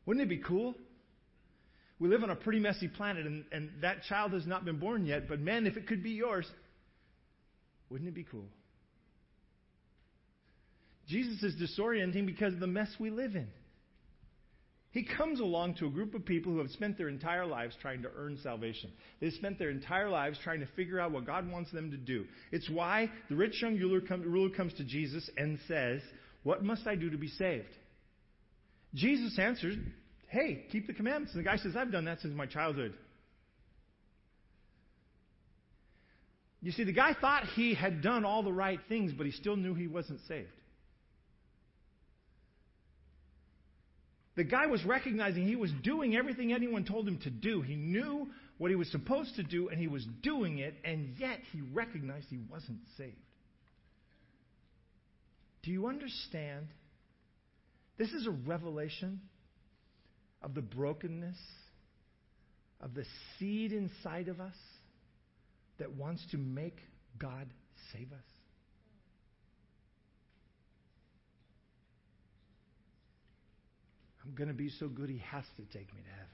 [0.05, 0.75] Wouldn't it be cool?
[1.99, 5.07] We live on a pretty messy planet and, and that child has not been born
[5.07, 6.47] yet, but man, if it could be yours,
[7.91, 8.47] wouldn't it be cool?
[11.09, 13.49] Jesus is disorienting because of the mess we live in.
[14.93, 18.03] He comes along to a group of people who have spent their entire lives trying
[18.03, 18.91] to earn salvation.
[19.21, 22.25] They've spent their entire lives trying to figure out what God wants them to do.
[22.51, 26.01] It's why the rich young ruler, comes to Jesus and says,
[26.43, 27.69] What must I do to be saved?
[28.95, 29.77] Jesus answers,
[30.27, 31.35] Hey, keep the commandments.
[31.35, 32.95] And the guy says, I've done that since my childhood.
[36.63, 39.57] You see, the guy thought he had done all the right things, but he still
[39.57, 40.49] knew he wasn't saved.
[44.37, 47.63] The guy was recognizing he was doing everything anyone told him to do.
[47.63, 48.29] He knew
[48.59, 52.27] what he was supposed to do, and he was doing it, and yet he recognized
[52.31, 53.17] he wasn't saved.
[55.63, 56.69] Do you understand?
[57.99, 59.21] This is a revelation
[60.43, 61.37] of the brokenness
[62.81, 63.05] of the
[63.39, 64.55] seed inside of us
[65.79, 66.79] that wants to make
[67.19, 67.47] God
[67.93, 68.40] save us.
[74.31, 76.29] I'm going to be so good, he has to take me to heaven.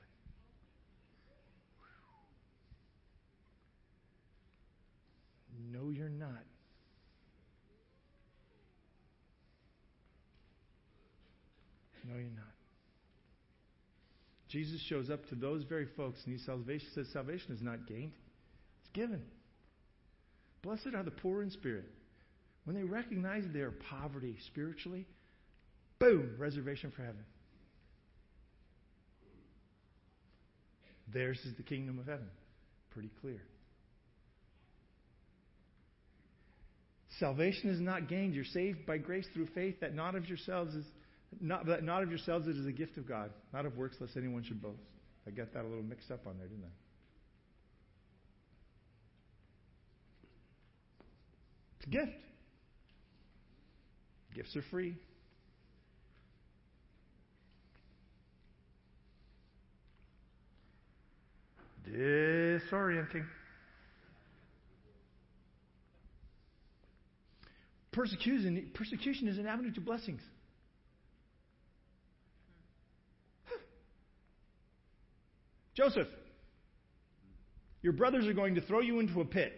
[5.73, 6.45] No, you're not.
[12.07, 12.45] No, you're not.
[14.49, 18.13] Jesus shows up to those very folks and he salvation, says salvation is not gained,
[18.81, 19.23] it's given.
[20.61, 21.87] Blessed are the poor in spirit.
[22.65, 25.07] When they recognize their poverty spiritually,
[25.99, 27.25] boom, reservation for heaven.
[31.13, 32.29] Theirs is the kingdom of heaven.
[32.91, 33.43] Pretty clear.
[37.19, 38.35] Salvation is not gained.
[38.35, 40.85] You're saved by grace through faith, that not of yourselves is
[41.41, 44.17] not, that not of yourselves it is a gift of God, not of works lest
[44.17, 44.83] anyone should boast.
[45.27, 46.69] I got that a little mixed up on there, didn't I?
[51.79, 52.23] It's a gift.
[54.35, 54.95] Gifts are free.
[61.89, 63.27] Disorienting.
[67.93, 70.21] Persecution, persecution is an avenue to blessings.
[75.75, 76.09] Joseph,
[77.83, 79.53] your brothers are going to throw you into a pit.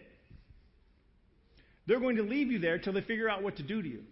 [1.87, 4.03] They're going to leave you there till they figure out what to do to you.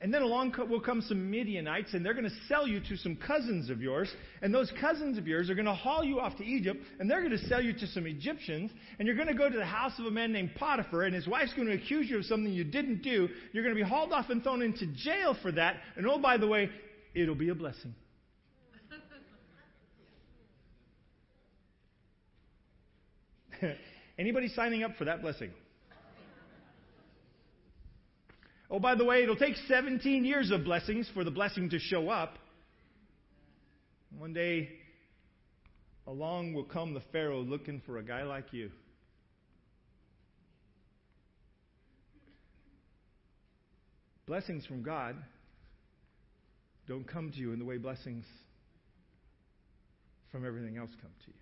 [0.00, 3.16] And then along will come some Midianites, and they're going to sell you to some
[3.16, 4.08] cousins of yours.
[4.42, 7.18] And those cousins of yours are going to haul you off to Egypt, and they're
[7.20, 8.70] going to sell you to some Egyptians.
[8.98, 11.26] And you're going to go to the house of a man named Potiphar, and his
[11.26, 13.28] wife's going to accuse you of something you didn't do.
[13.52, 15.76] You're going to be hauled off and thrown into jail for that.
[15.96, 16.70] And oh, by the way,
[17.12, 17.92] it'll be a blessing.
[24.18, 25.50] Anybody signing up for that blessing?
[28.70, 32.10] Oh, by the way, it'll take 17 years of blessings for the blessing to show
[32.10, 32.38] up.
[34.16, 34.68] One day,
[36.06, 38.70] along will come the Pharaoh looking for a guy like you.
[44.26, 45.16] Blessings from God
[46.86, 48.24] don't come to you in the way blessings
[50.30, 51.34] from everything else come to you.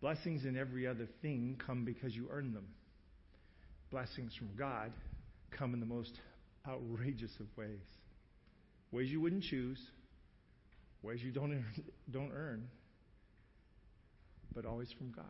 [0.00, 2.66] Blessings in every other thing come because you earn them.
[3.90, 4.92] Blessings from God
[5.58, 6.12] come in the most
[6.68, 7.80] outrageous of ways.
[8.90, 9.78] Ways you wouldn't choose,
[11.02, 12.68] ways you don't earn, don't earn
[14.54, 15.24] but always from God.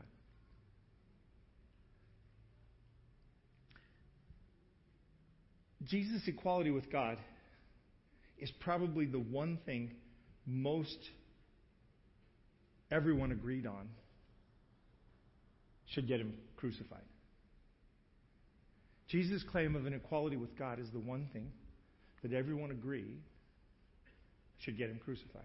[5.85, 7.19] Jesus' equality with God
[8.39, 9.93] is probably the one thing
[10.47, 10.99] most
[12.91, 13.89] everyone agreed on
[15.87, 17.03] should get him crucified.
[19.13, 21.53] Jesus' claim of an equality with God is the one thing
[22.23, 23.21] that everyone agreed
[24.61, 25.43] should get him crucified.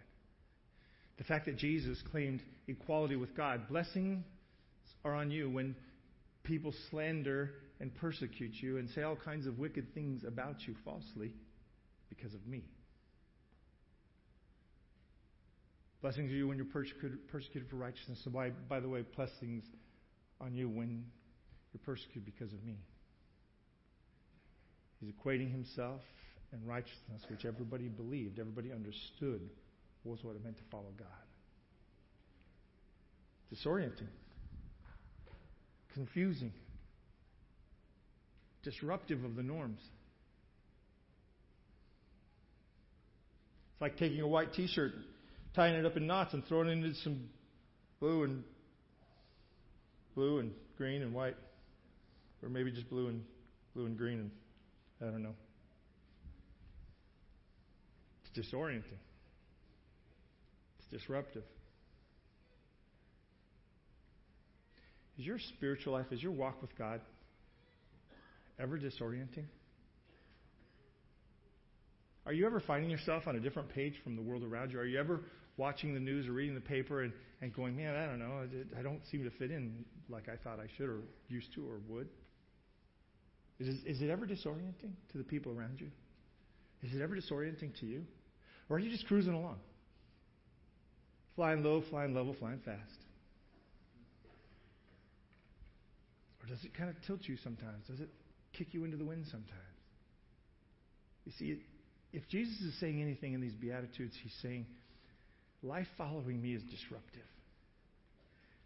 [1.17, 4.23] The fact that Jesus claimed equality with God, blessings
[5.03, 5.75] are on you when
[6.43, 11.33] people slander and persecute you and say all kinds of wicked things about you falsely
[12.07, 12.63] because of me.
[16.01, 18.21] Blessings are you when you're persecuted for righteousness.
[18.23, 19.65] So, by, by the way, blessings
[20.39, 21.03] on you when
[21.73, 22.77] you're persecuted because of me.
[24.99, 26.01] He's equating himself
[26.51, 29.41] and righteousness, which everybody believed, everybody understood
[30.03, 31.07] was what it meant to follow God.
[33.53, 34.07] Disorienting,
[35.93, 36.51] confusing,
[38.63, 39.79] disruptive of the norms.
[43.73, 44.93] It's like taking a white t shirt,
[45.55, 47.29] tying it up in knots, and throwing it into some
[47.99, 48.43] blue and
[50.15, 51.35] blue and green and white,
[52.41, 53.23] or maybe just blue and
[53.75, 54.31] blue and green and
[55.01, 55.35] I don't know.
[58.25, 58.99] It's disorienting.
[60.79, 61.43] It's disruptive.
[65.19, 67.01] Is your spiritual life, is your walk with God
[68.59, 69.45] ever disorienting?
[72.25, 74.79] Are you ever finding yourself on a different page from the world around you?
[74.79, 75.21] Are you ever
[75.55, 78.81] watching the news or reading the paper and, and going, man, I don't know, I
[78.81, 82.09] don't seem to fit in like I thought I should or used to or would?
[83.59, 85.89] Is, is it ever disorienting to the people around you?
[86.83, 88.03] Is it ever disorienting to you?
[88.69, 89.57] Or are you just cruising along?
[91.35, 92.79] Flying low, flying level, flying fast.
[96.41, 97.87] Or does it kind of tilt you sometimes?
[97.87, 98.09] Does it
[98.53, 99.53] kick you into the wind sometimes?
[101.25, 101.61] You see,
[102.13, 104.65] if Jesus is saying anything in these Beatitudes, he's saying,
[105.61, 107.21] life following me is disruptive.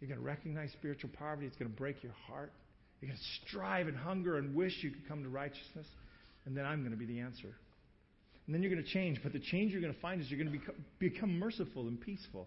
[0.00, 1.46] You're going to recognize spiritual poverty.
[1.46, 2.52] It's going to break your heart.
[3.02, 5.86] You're going to strive and hunger and wish you could come to righteousness.
[6.46, 7.48] And then I'm going to be the answer.
[8.46, 9.20] And then you're going to change.
[9.22, 12.00] But the change you're going to find is you're going to become, become merciful and
[12.00, 12.46] peaceful.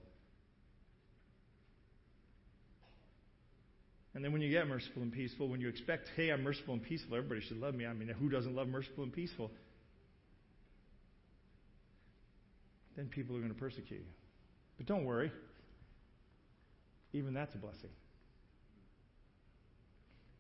[4.14, 6.82] And then when you get merciful and peaceful, when you expect, hey, I'm merciful and
[6.82, 7.86] peaceful, everybody should love me.
[7.86, 9.52] I mean, who doesn't love merciful and peaceful?
[12.96, 14.06] Then people are going to persecute you.
[14.78, 15.34] But don't worry.
[17.12, 17.90] Even that's a blessing.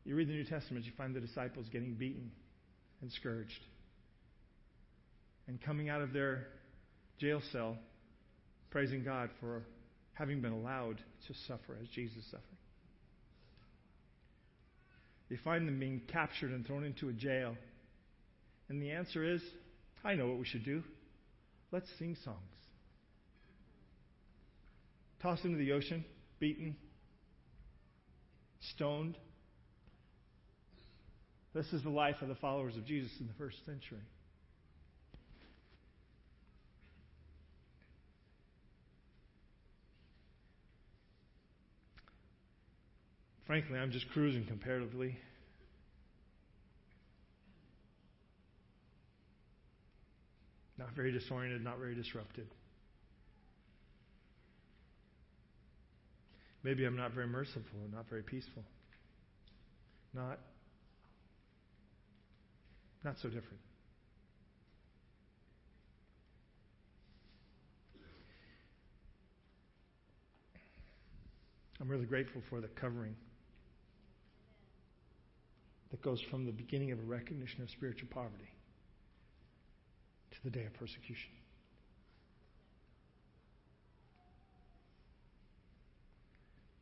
[0.06, 2.32] You read the New Testament, you find the disciples getting beaten
[3.01, 3.60] and scourged
[5.47, 6.47] and coming out of their
[7.20, 7.78] jail cell
[8.70, 9.64] praising God for
[10.14, 10.97] having been allowed
[11.28, 12.43] to suffer as Jesus suffered.
[15.30, 17.56] You find them being captured and thrown into a jail.
[18.70, 19.41] And the answer is
[20.03, 20.84] I know what we should do.
[21.72, 22.38] Let's sing songs.
[25.22, 26.06] Tossed into the ocean,
[26.39, 26.76] beaten,
[28.76, 29.18] stoned.
[31.56, 33.97] This is the life of the followers of Jesus in the first century.
[43.47, 45.18] Frankly, I'm just cruising comparatively.
[50.78, 52.47] Not very disoriented, not very disrupted.
[56.64, 57.62] Maybe I'm not very merciful
[57.93, 58.64] not very peaceful.
[60.14, 60.39] Not
[63.06, 63.60] not so different.
[71.80, 73.16] I'm really grateful for the covering
[75.91, 78.49] that goes from the beginning of a recognition of spiritual poverty
[80.32, 81.30] to the day of persecution.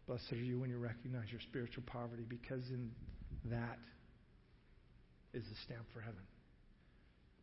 [0.08, 2.92] Blessed are you when you recognize your spiritual poverty, because in
[3.46, 3.78] that
[5.34, 6.22] is the stamp for heaven.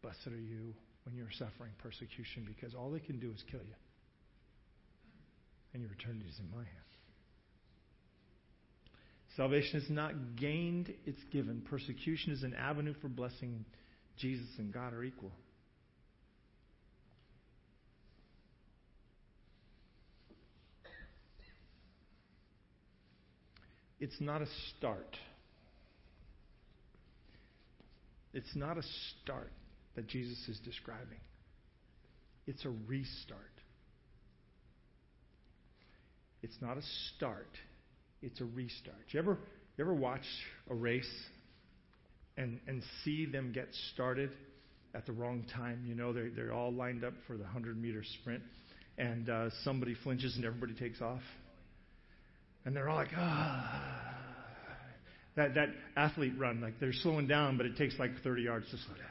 [0.03, 0.75] Blessed are you
[1.05, 3.75] when you're suffering persecution, because all they can do is kill you.
[5.73, 6.91] And your eternity is in my hands.
[9.37, 11.63] Salvation is not gained, it's given.
[11.69, 13.65] Persecution is an avenue for blessing.
[14.19, 15.33] Jesus and God are equal.
[24.01, 25.17] It's not a start.
[28.33, 28.83] It's not a
[29.23, 29.53] start
[29.97, 31.19] that Jesus is describing.
[32.47, 33.39] It's a restart.
[36.43, 36.83] It's not a
[37.17, 37.49] start
[38.23, 38.97] it's a restart.
[39.09, 39.39] You ever
[39.77, 40.25] you ever watch
[40.69, 41.11] a race
[42.37, 44.31] and and see them get started
[44.95, 45.85] at the wrong time?
[45.87, 48.43] You know, they're they're all lined up for the hundred meter sprint,
[48.99, 51.23] and uh, somebody flinches and everybody takes off,
[52.65, 54.17] and they're all like, ah.
[55.37, 58.77] That that athlete run, like they're slowing down, but it takes like 30 yards to
[58.77, 59.07] slow down,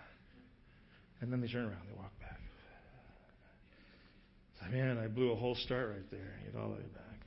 [1.22, 2.40] and then they turn around, they walk back.
[4.54, 6.34] It's like, man, I blew a whole start right there.
[6.46, 7.20] Get all the way back.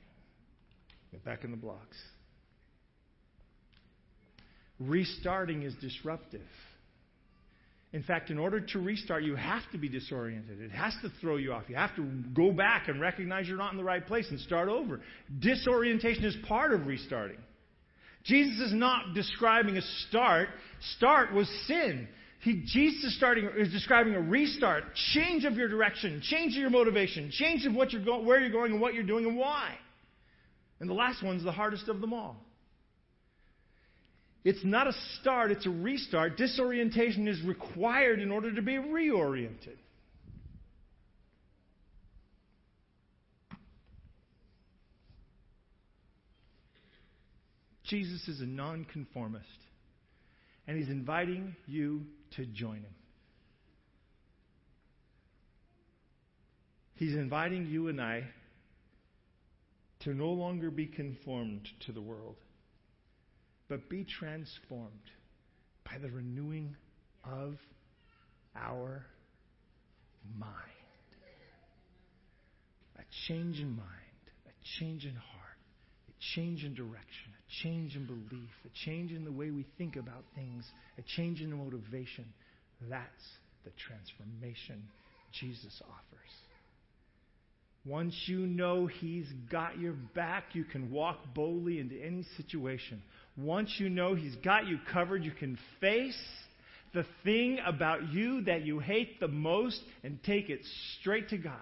[1.11, 1.97] Get back in the blocks.
[4.79, 6.41] Restarting is disruptive.
[7.93, 10.59] In fact, in order to restart, you have to be disoriented.
[10.59, 11.63] It has to throw you off.
[11.67, 14.67] You have to go back and recognize you're not in the right place and start
[14.67, 14.99] over.
[15.39, 17.37] Disorientation is part of restarting.
[18.23, 20.49] Jesus is not describing a start.
[20.97, 22.07] Start was sin.
[22.39, 26.69] He, Jesus is, starting, is describing a restart, change of your direction, change of your
[26.69, 29.73] motivation, change of what you're where you're going and what you're doing and why.
[30.79, 32.35] And the last one's the hardest of them all.
[34.43, 36.35] It's not a start, it's a restart.
[36.35, 39.77] Disorientation is required in order to be reoriented.
[47.83, 49.47] Jesus is a nonconformist,
[50.67, 52.05] and he's inviting you
[52.37, 52.95] to join him.
[56.95, 58.23] He's inviting you and I
[60.01, 62.35] to no longer be conformed to the world,
[63.67, 65.11] but be transformed
[65.85, 66.75] by the renewing
[67.25, 67.57] of
[68.55, 69.05] our
[70.37, 70.51] mind.
[72.97, 73.87] A change in mind,
[74.47, 75.57] a change in heart,
[76.07, 80.23] a change in direction, change in belief, a change in the way we think about
[80.35, 80.65] things,
[80.97, 82.25] a change in the motivation.
[82.89, 83.09] That's
[83.63, 84.83] the transformation
[85.39, 86.29] Jesus offers.
[87.85, 93.01] Once you know He's got your back, you can walk boldly into any situation.
[93.37, 96.17] Once you know He's got you covered, you can face
[96.93, 100.61] the thing about you that you hate the most and take it
[100.99, 101.57] straight to God.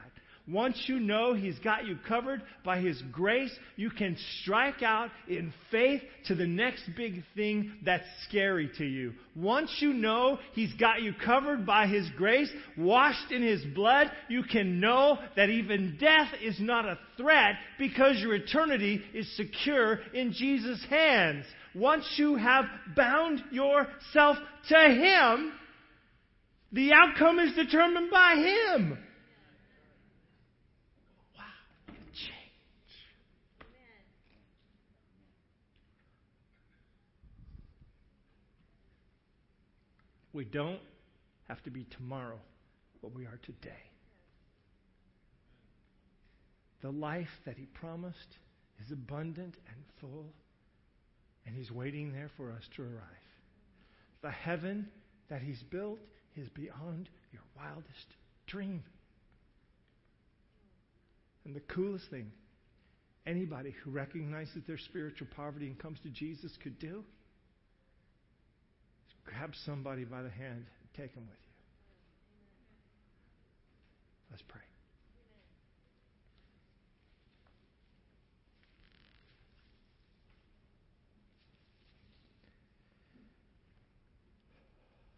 [0.52, 5.54] Once you know He's got you covered by His grace, you can strike out in
[5.70, 9.14] faith to the next big thing that's scary to you.
[9.36, 14.44] Once you know He's got you covered by His grace, washed in His blood, you
[14.44, 20.34] can know that even death is not a threat because your eternity is secure in
[20.34, 21.46] Jesus' hands.
[21.74, 24.38] Once you have bound yourself
[24.68, 25.54] to Him,
[26.74, 28.98] the outcome is determined by Him.
[40.34, 40.80] We don't
[41.48, 42.40] have to be tomorrow
[43.02, 43.84] what we are today.
[46.82, 48.38] The life that He promised
[48.84, 50.26] is abundant and full,
[51.46, 53.28] and He's waiting there for us to arrive.
[54.22, 54.88] The heaven
[55.30, 56.00] that He's built
[56.36, 58.16] is beyond your wildest
[58.48, 58.84] dream.
[61.46, 62.32] And the coolest thing
[63.28, 67.04] anybody who recognizes their spiritual poverty and comes to Jesus could do
[69.38, 71.52] Grab somebody by the hand and take them with you.
[74.30, 74.62] Let's pray.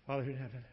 [0.05, 0.63] Father in heaven,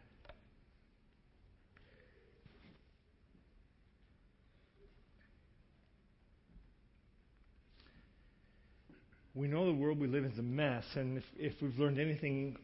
[9.35, 11.99] we know the world we live in is a mess, and if, if we've learned
[11.99, 12.57] anything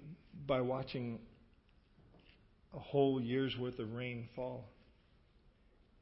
[0.47, 1.19] by watching
[2.75, 4.65] a whole year's worth of rain fall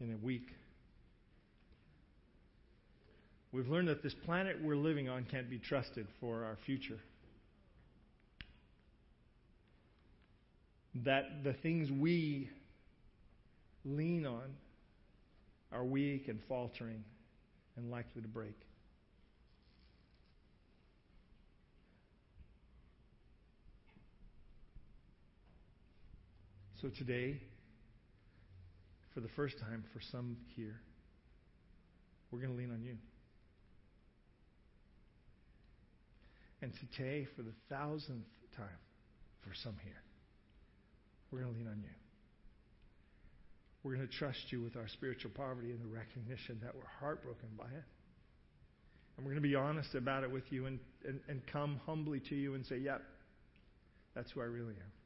[0.01, 0.49] in a week.
[3.53, 6.99] We've learned that this planet we're living on can't be trusted for our future.
[11.05, 12.51] That the things we
[13.85, 14.55] lean on
[15.73, 17.05] are weak and faltering
[17.77, 18.57] and likely to break.
[26.85, 27.41] So today,
[29.15, 30.79] for the first time for some here,
[32.31, 32.99] we're going to lean on you.
[36.61, 38.67] And today, for the thousandth time
[39.41, 40.03] for some here,
[41.31, 41.95] we're going to lean on you.
[43.83, 47.49] We're going to trust you with our spiritual poverty and the recognition that we're heartbroken
[47.57, 47.85] by it.
[49.17, 50.79] And we're going to be honest about it with you and,
[51.09, 53.01] and, and come humbly to you and say, yep,
[54.15, 55.04] that's who I really am.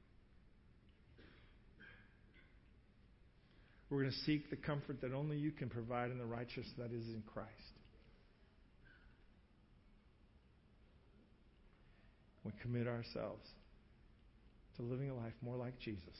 [3.91, 6.93] We're going to seek the comfort that only you can provide in the righteousness that
[6.93, 7.49] is in Christ.
[12.45, 13.47] We commit ourselves
[14.76, 16.16] to living a life more like Jesus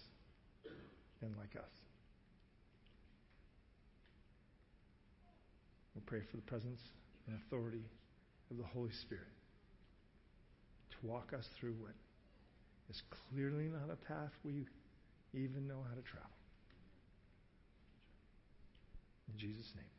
[1.21, 1.71] than like us.
[5.95, 6.81] We pray for the presence
[7.27, 7.85] and authority
[8.51, 9.25] of the Holy Spirit
[10.91, 11.95] to walk us through what
[12.89, 14.65] is clearly not a path we
[15.35, 16.38] even know how to travel.
[19.33, 19.98] In Jesus' name.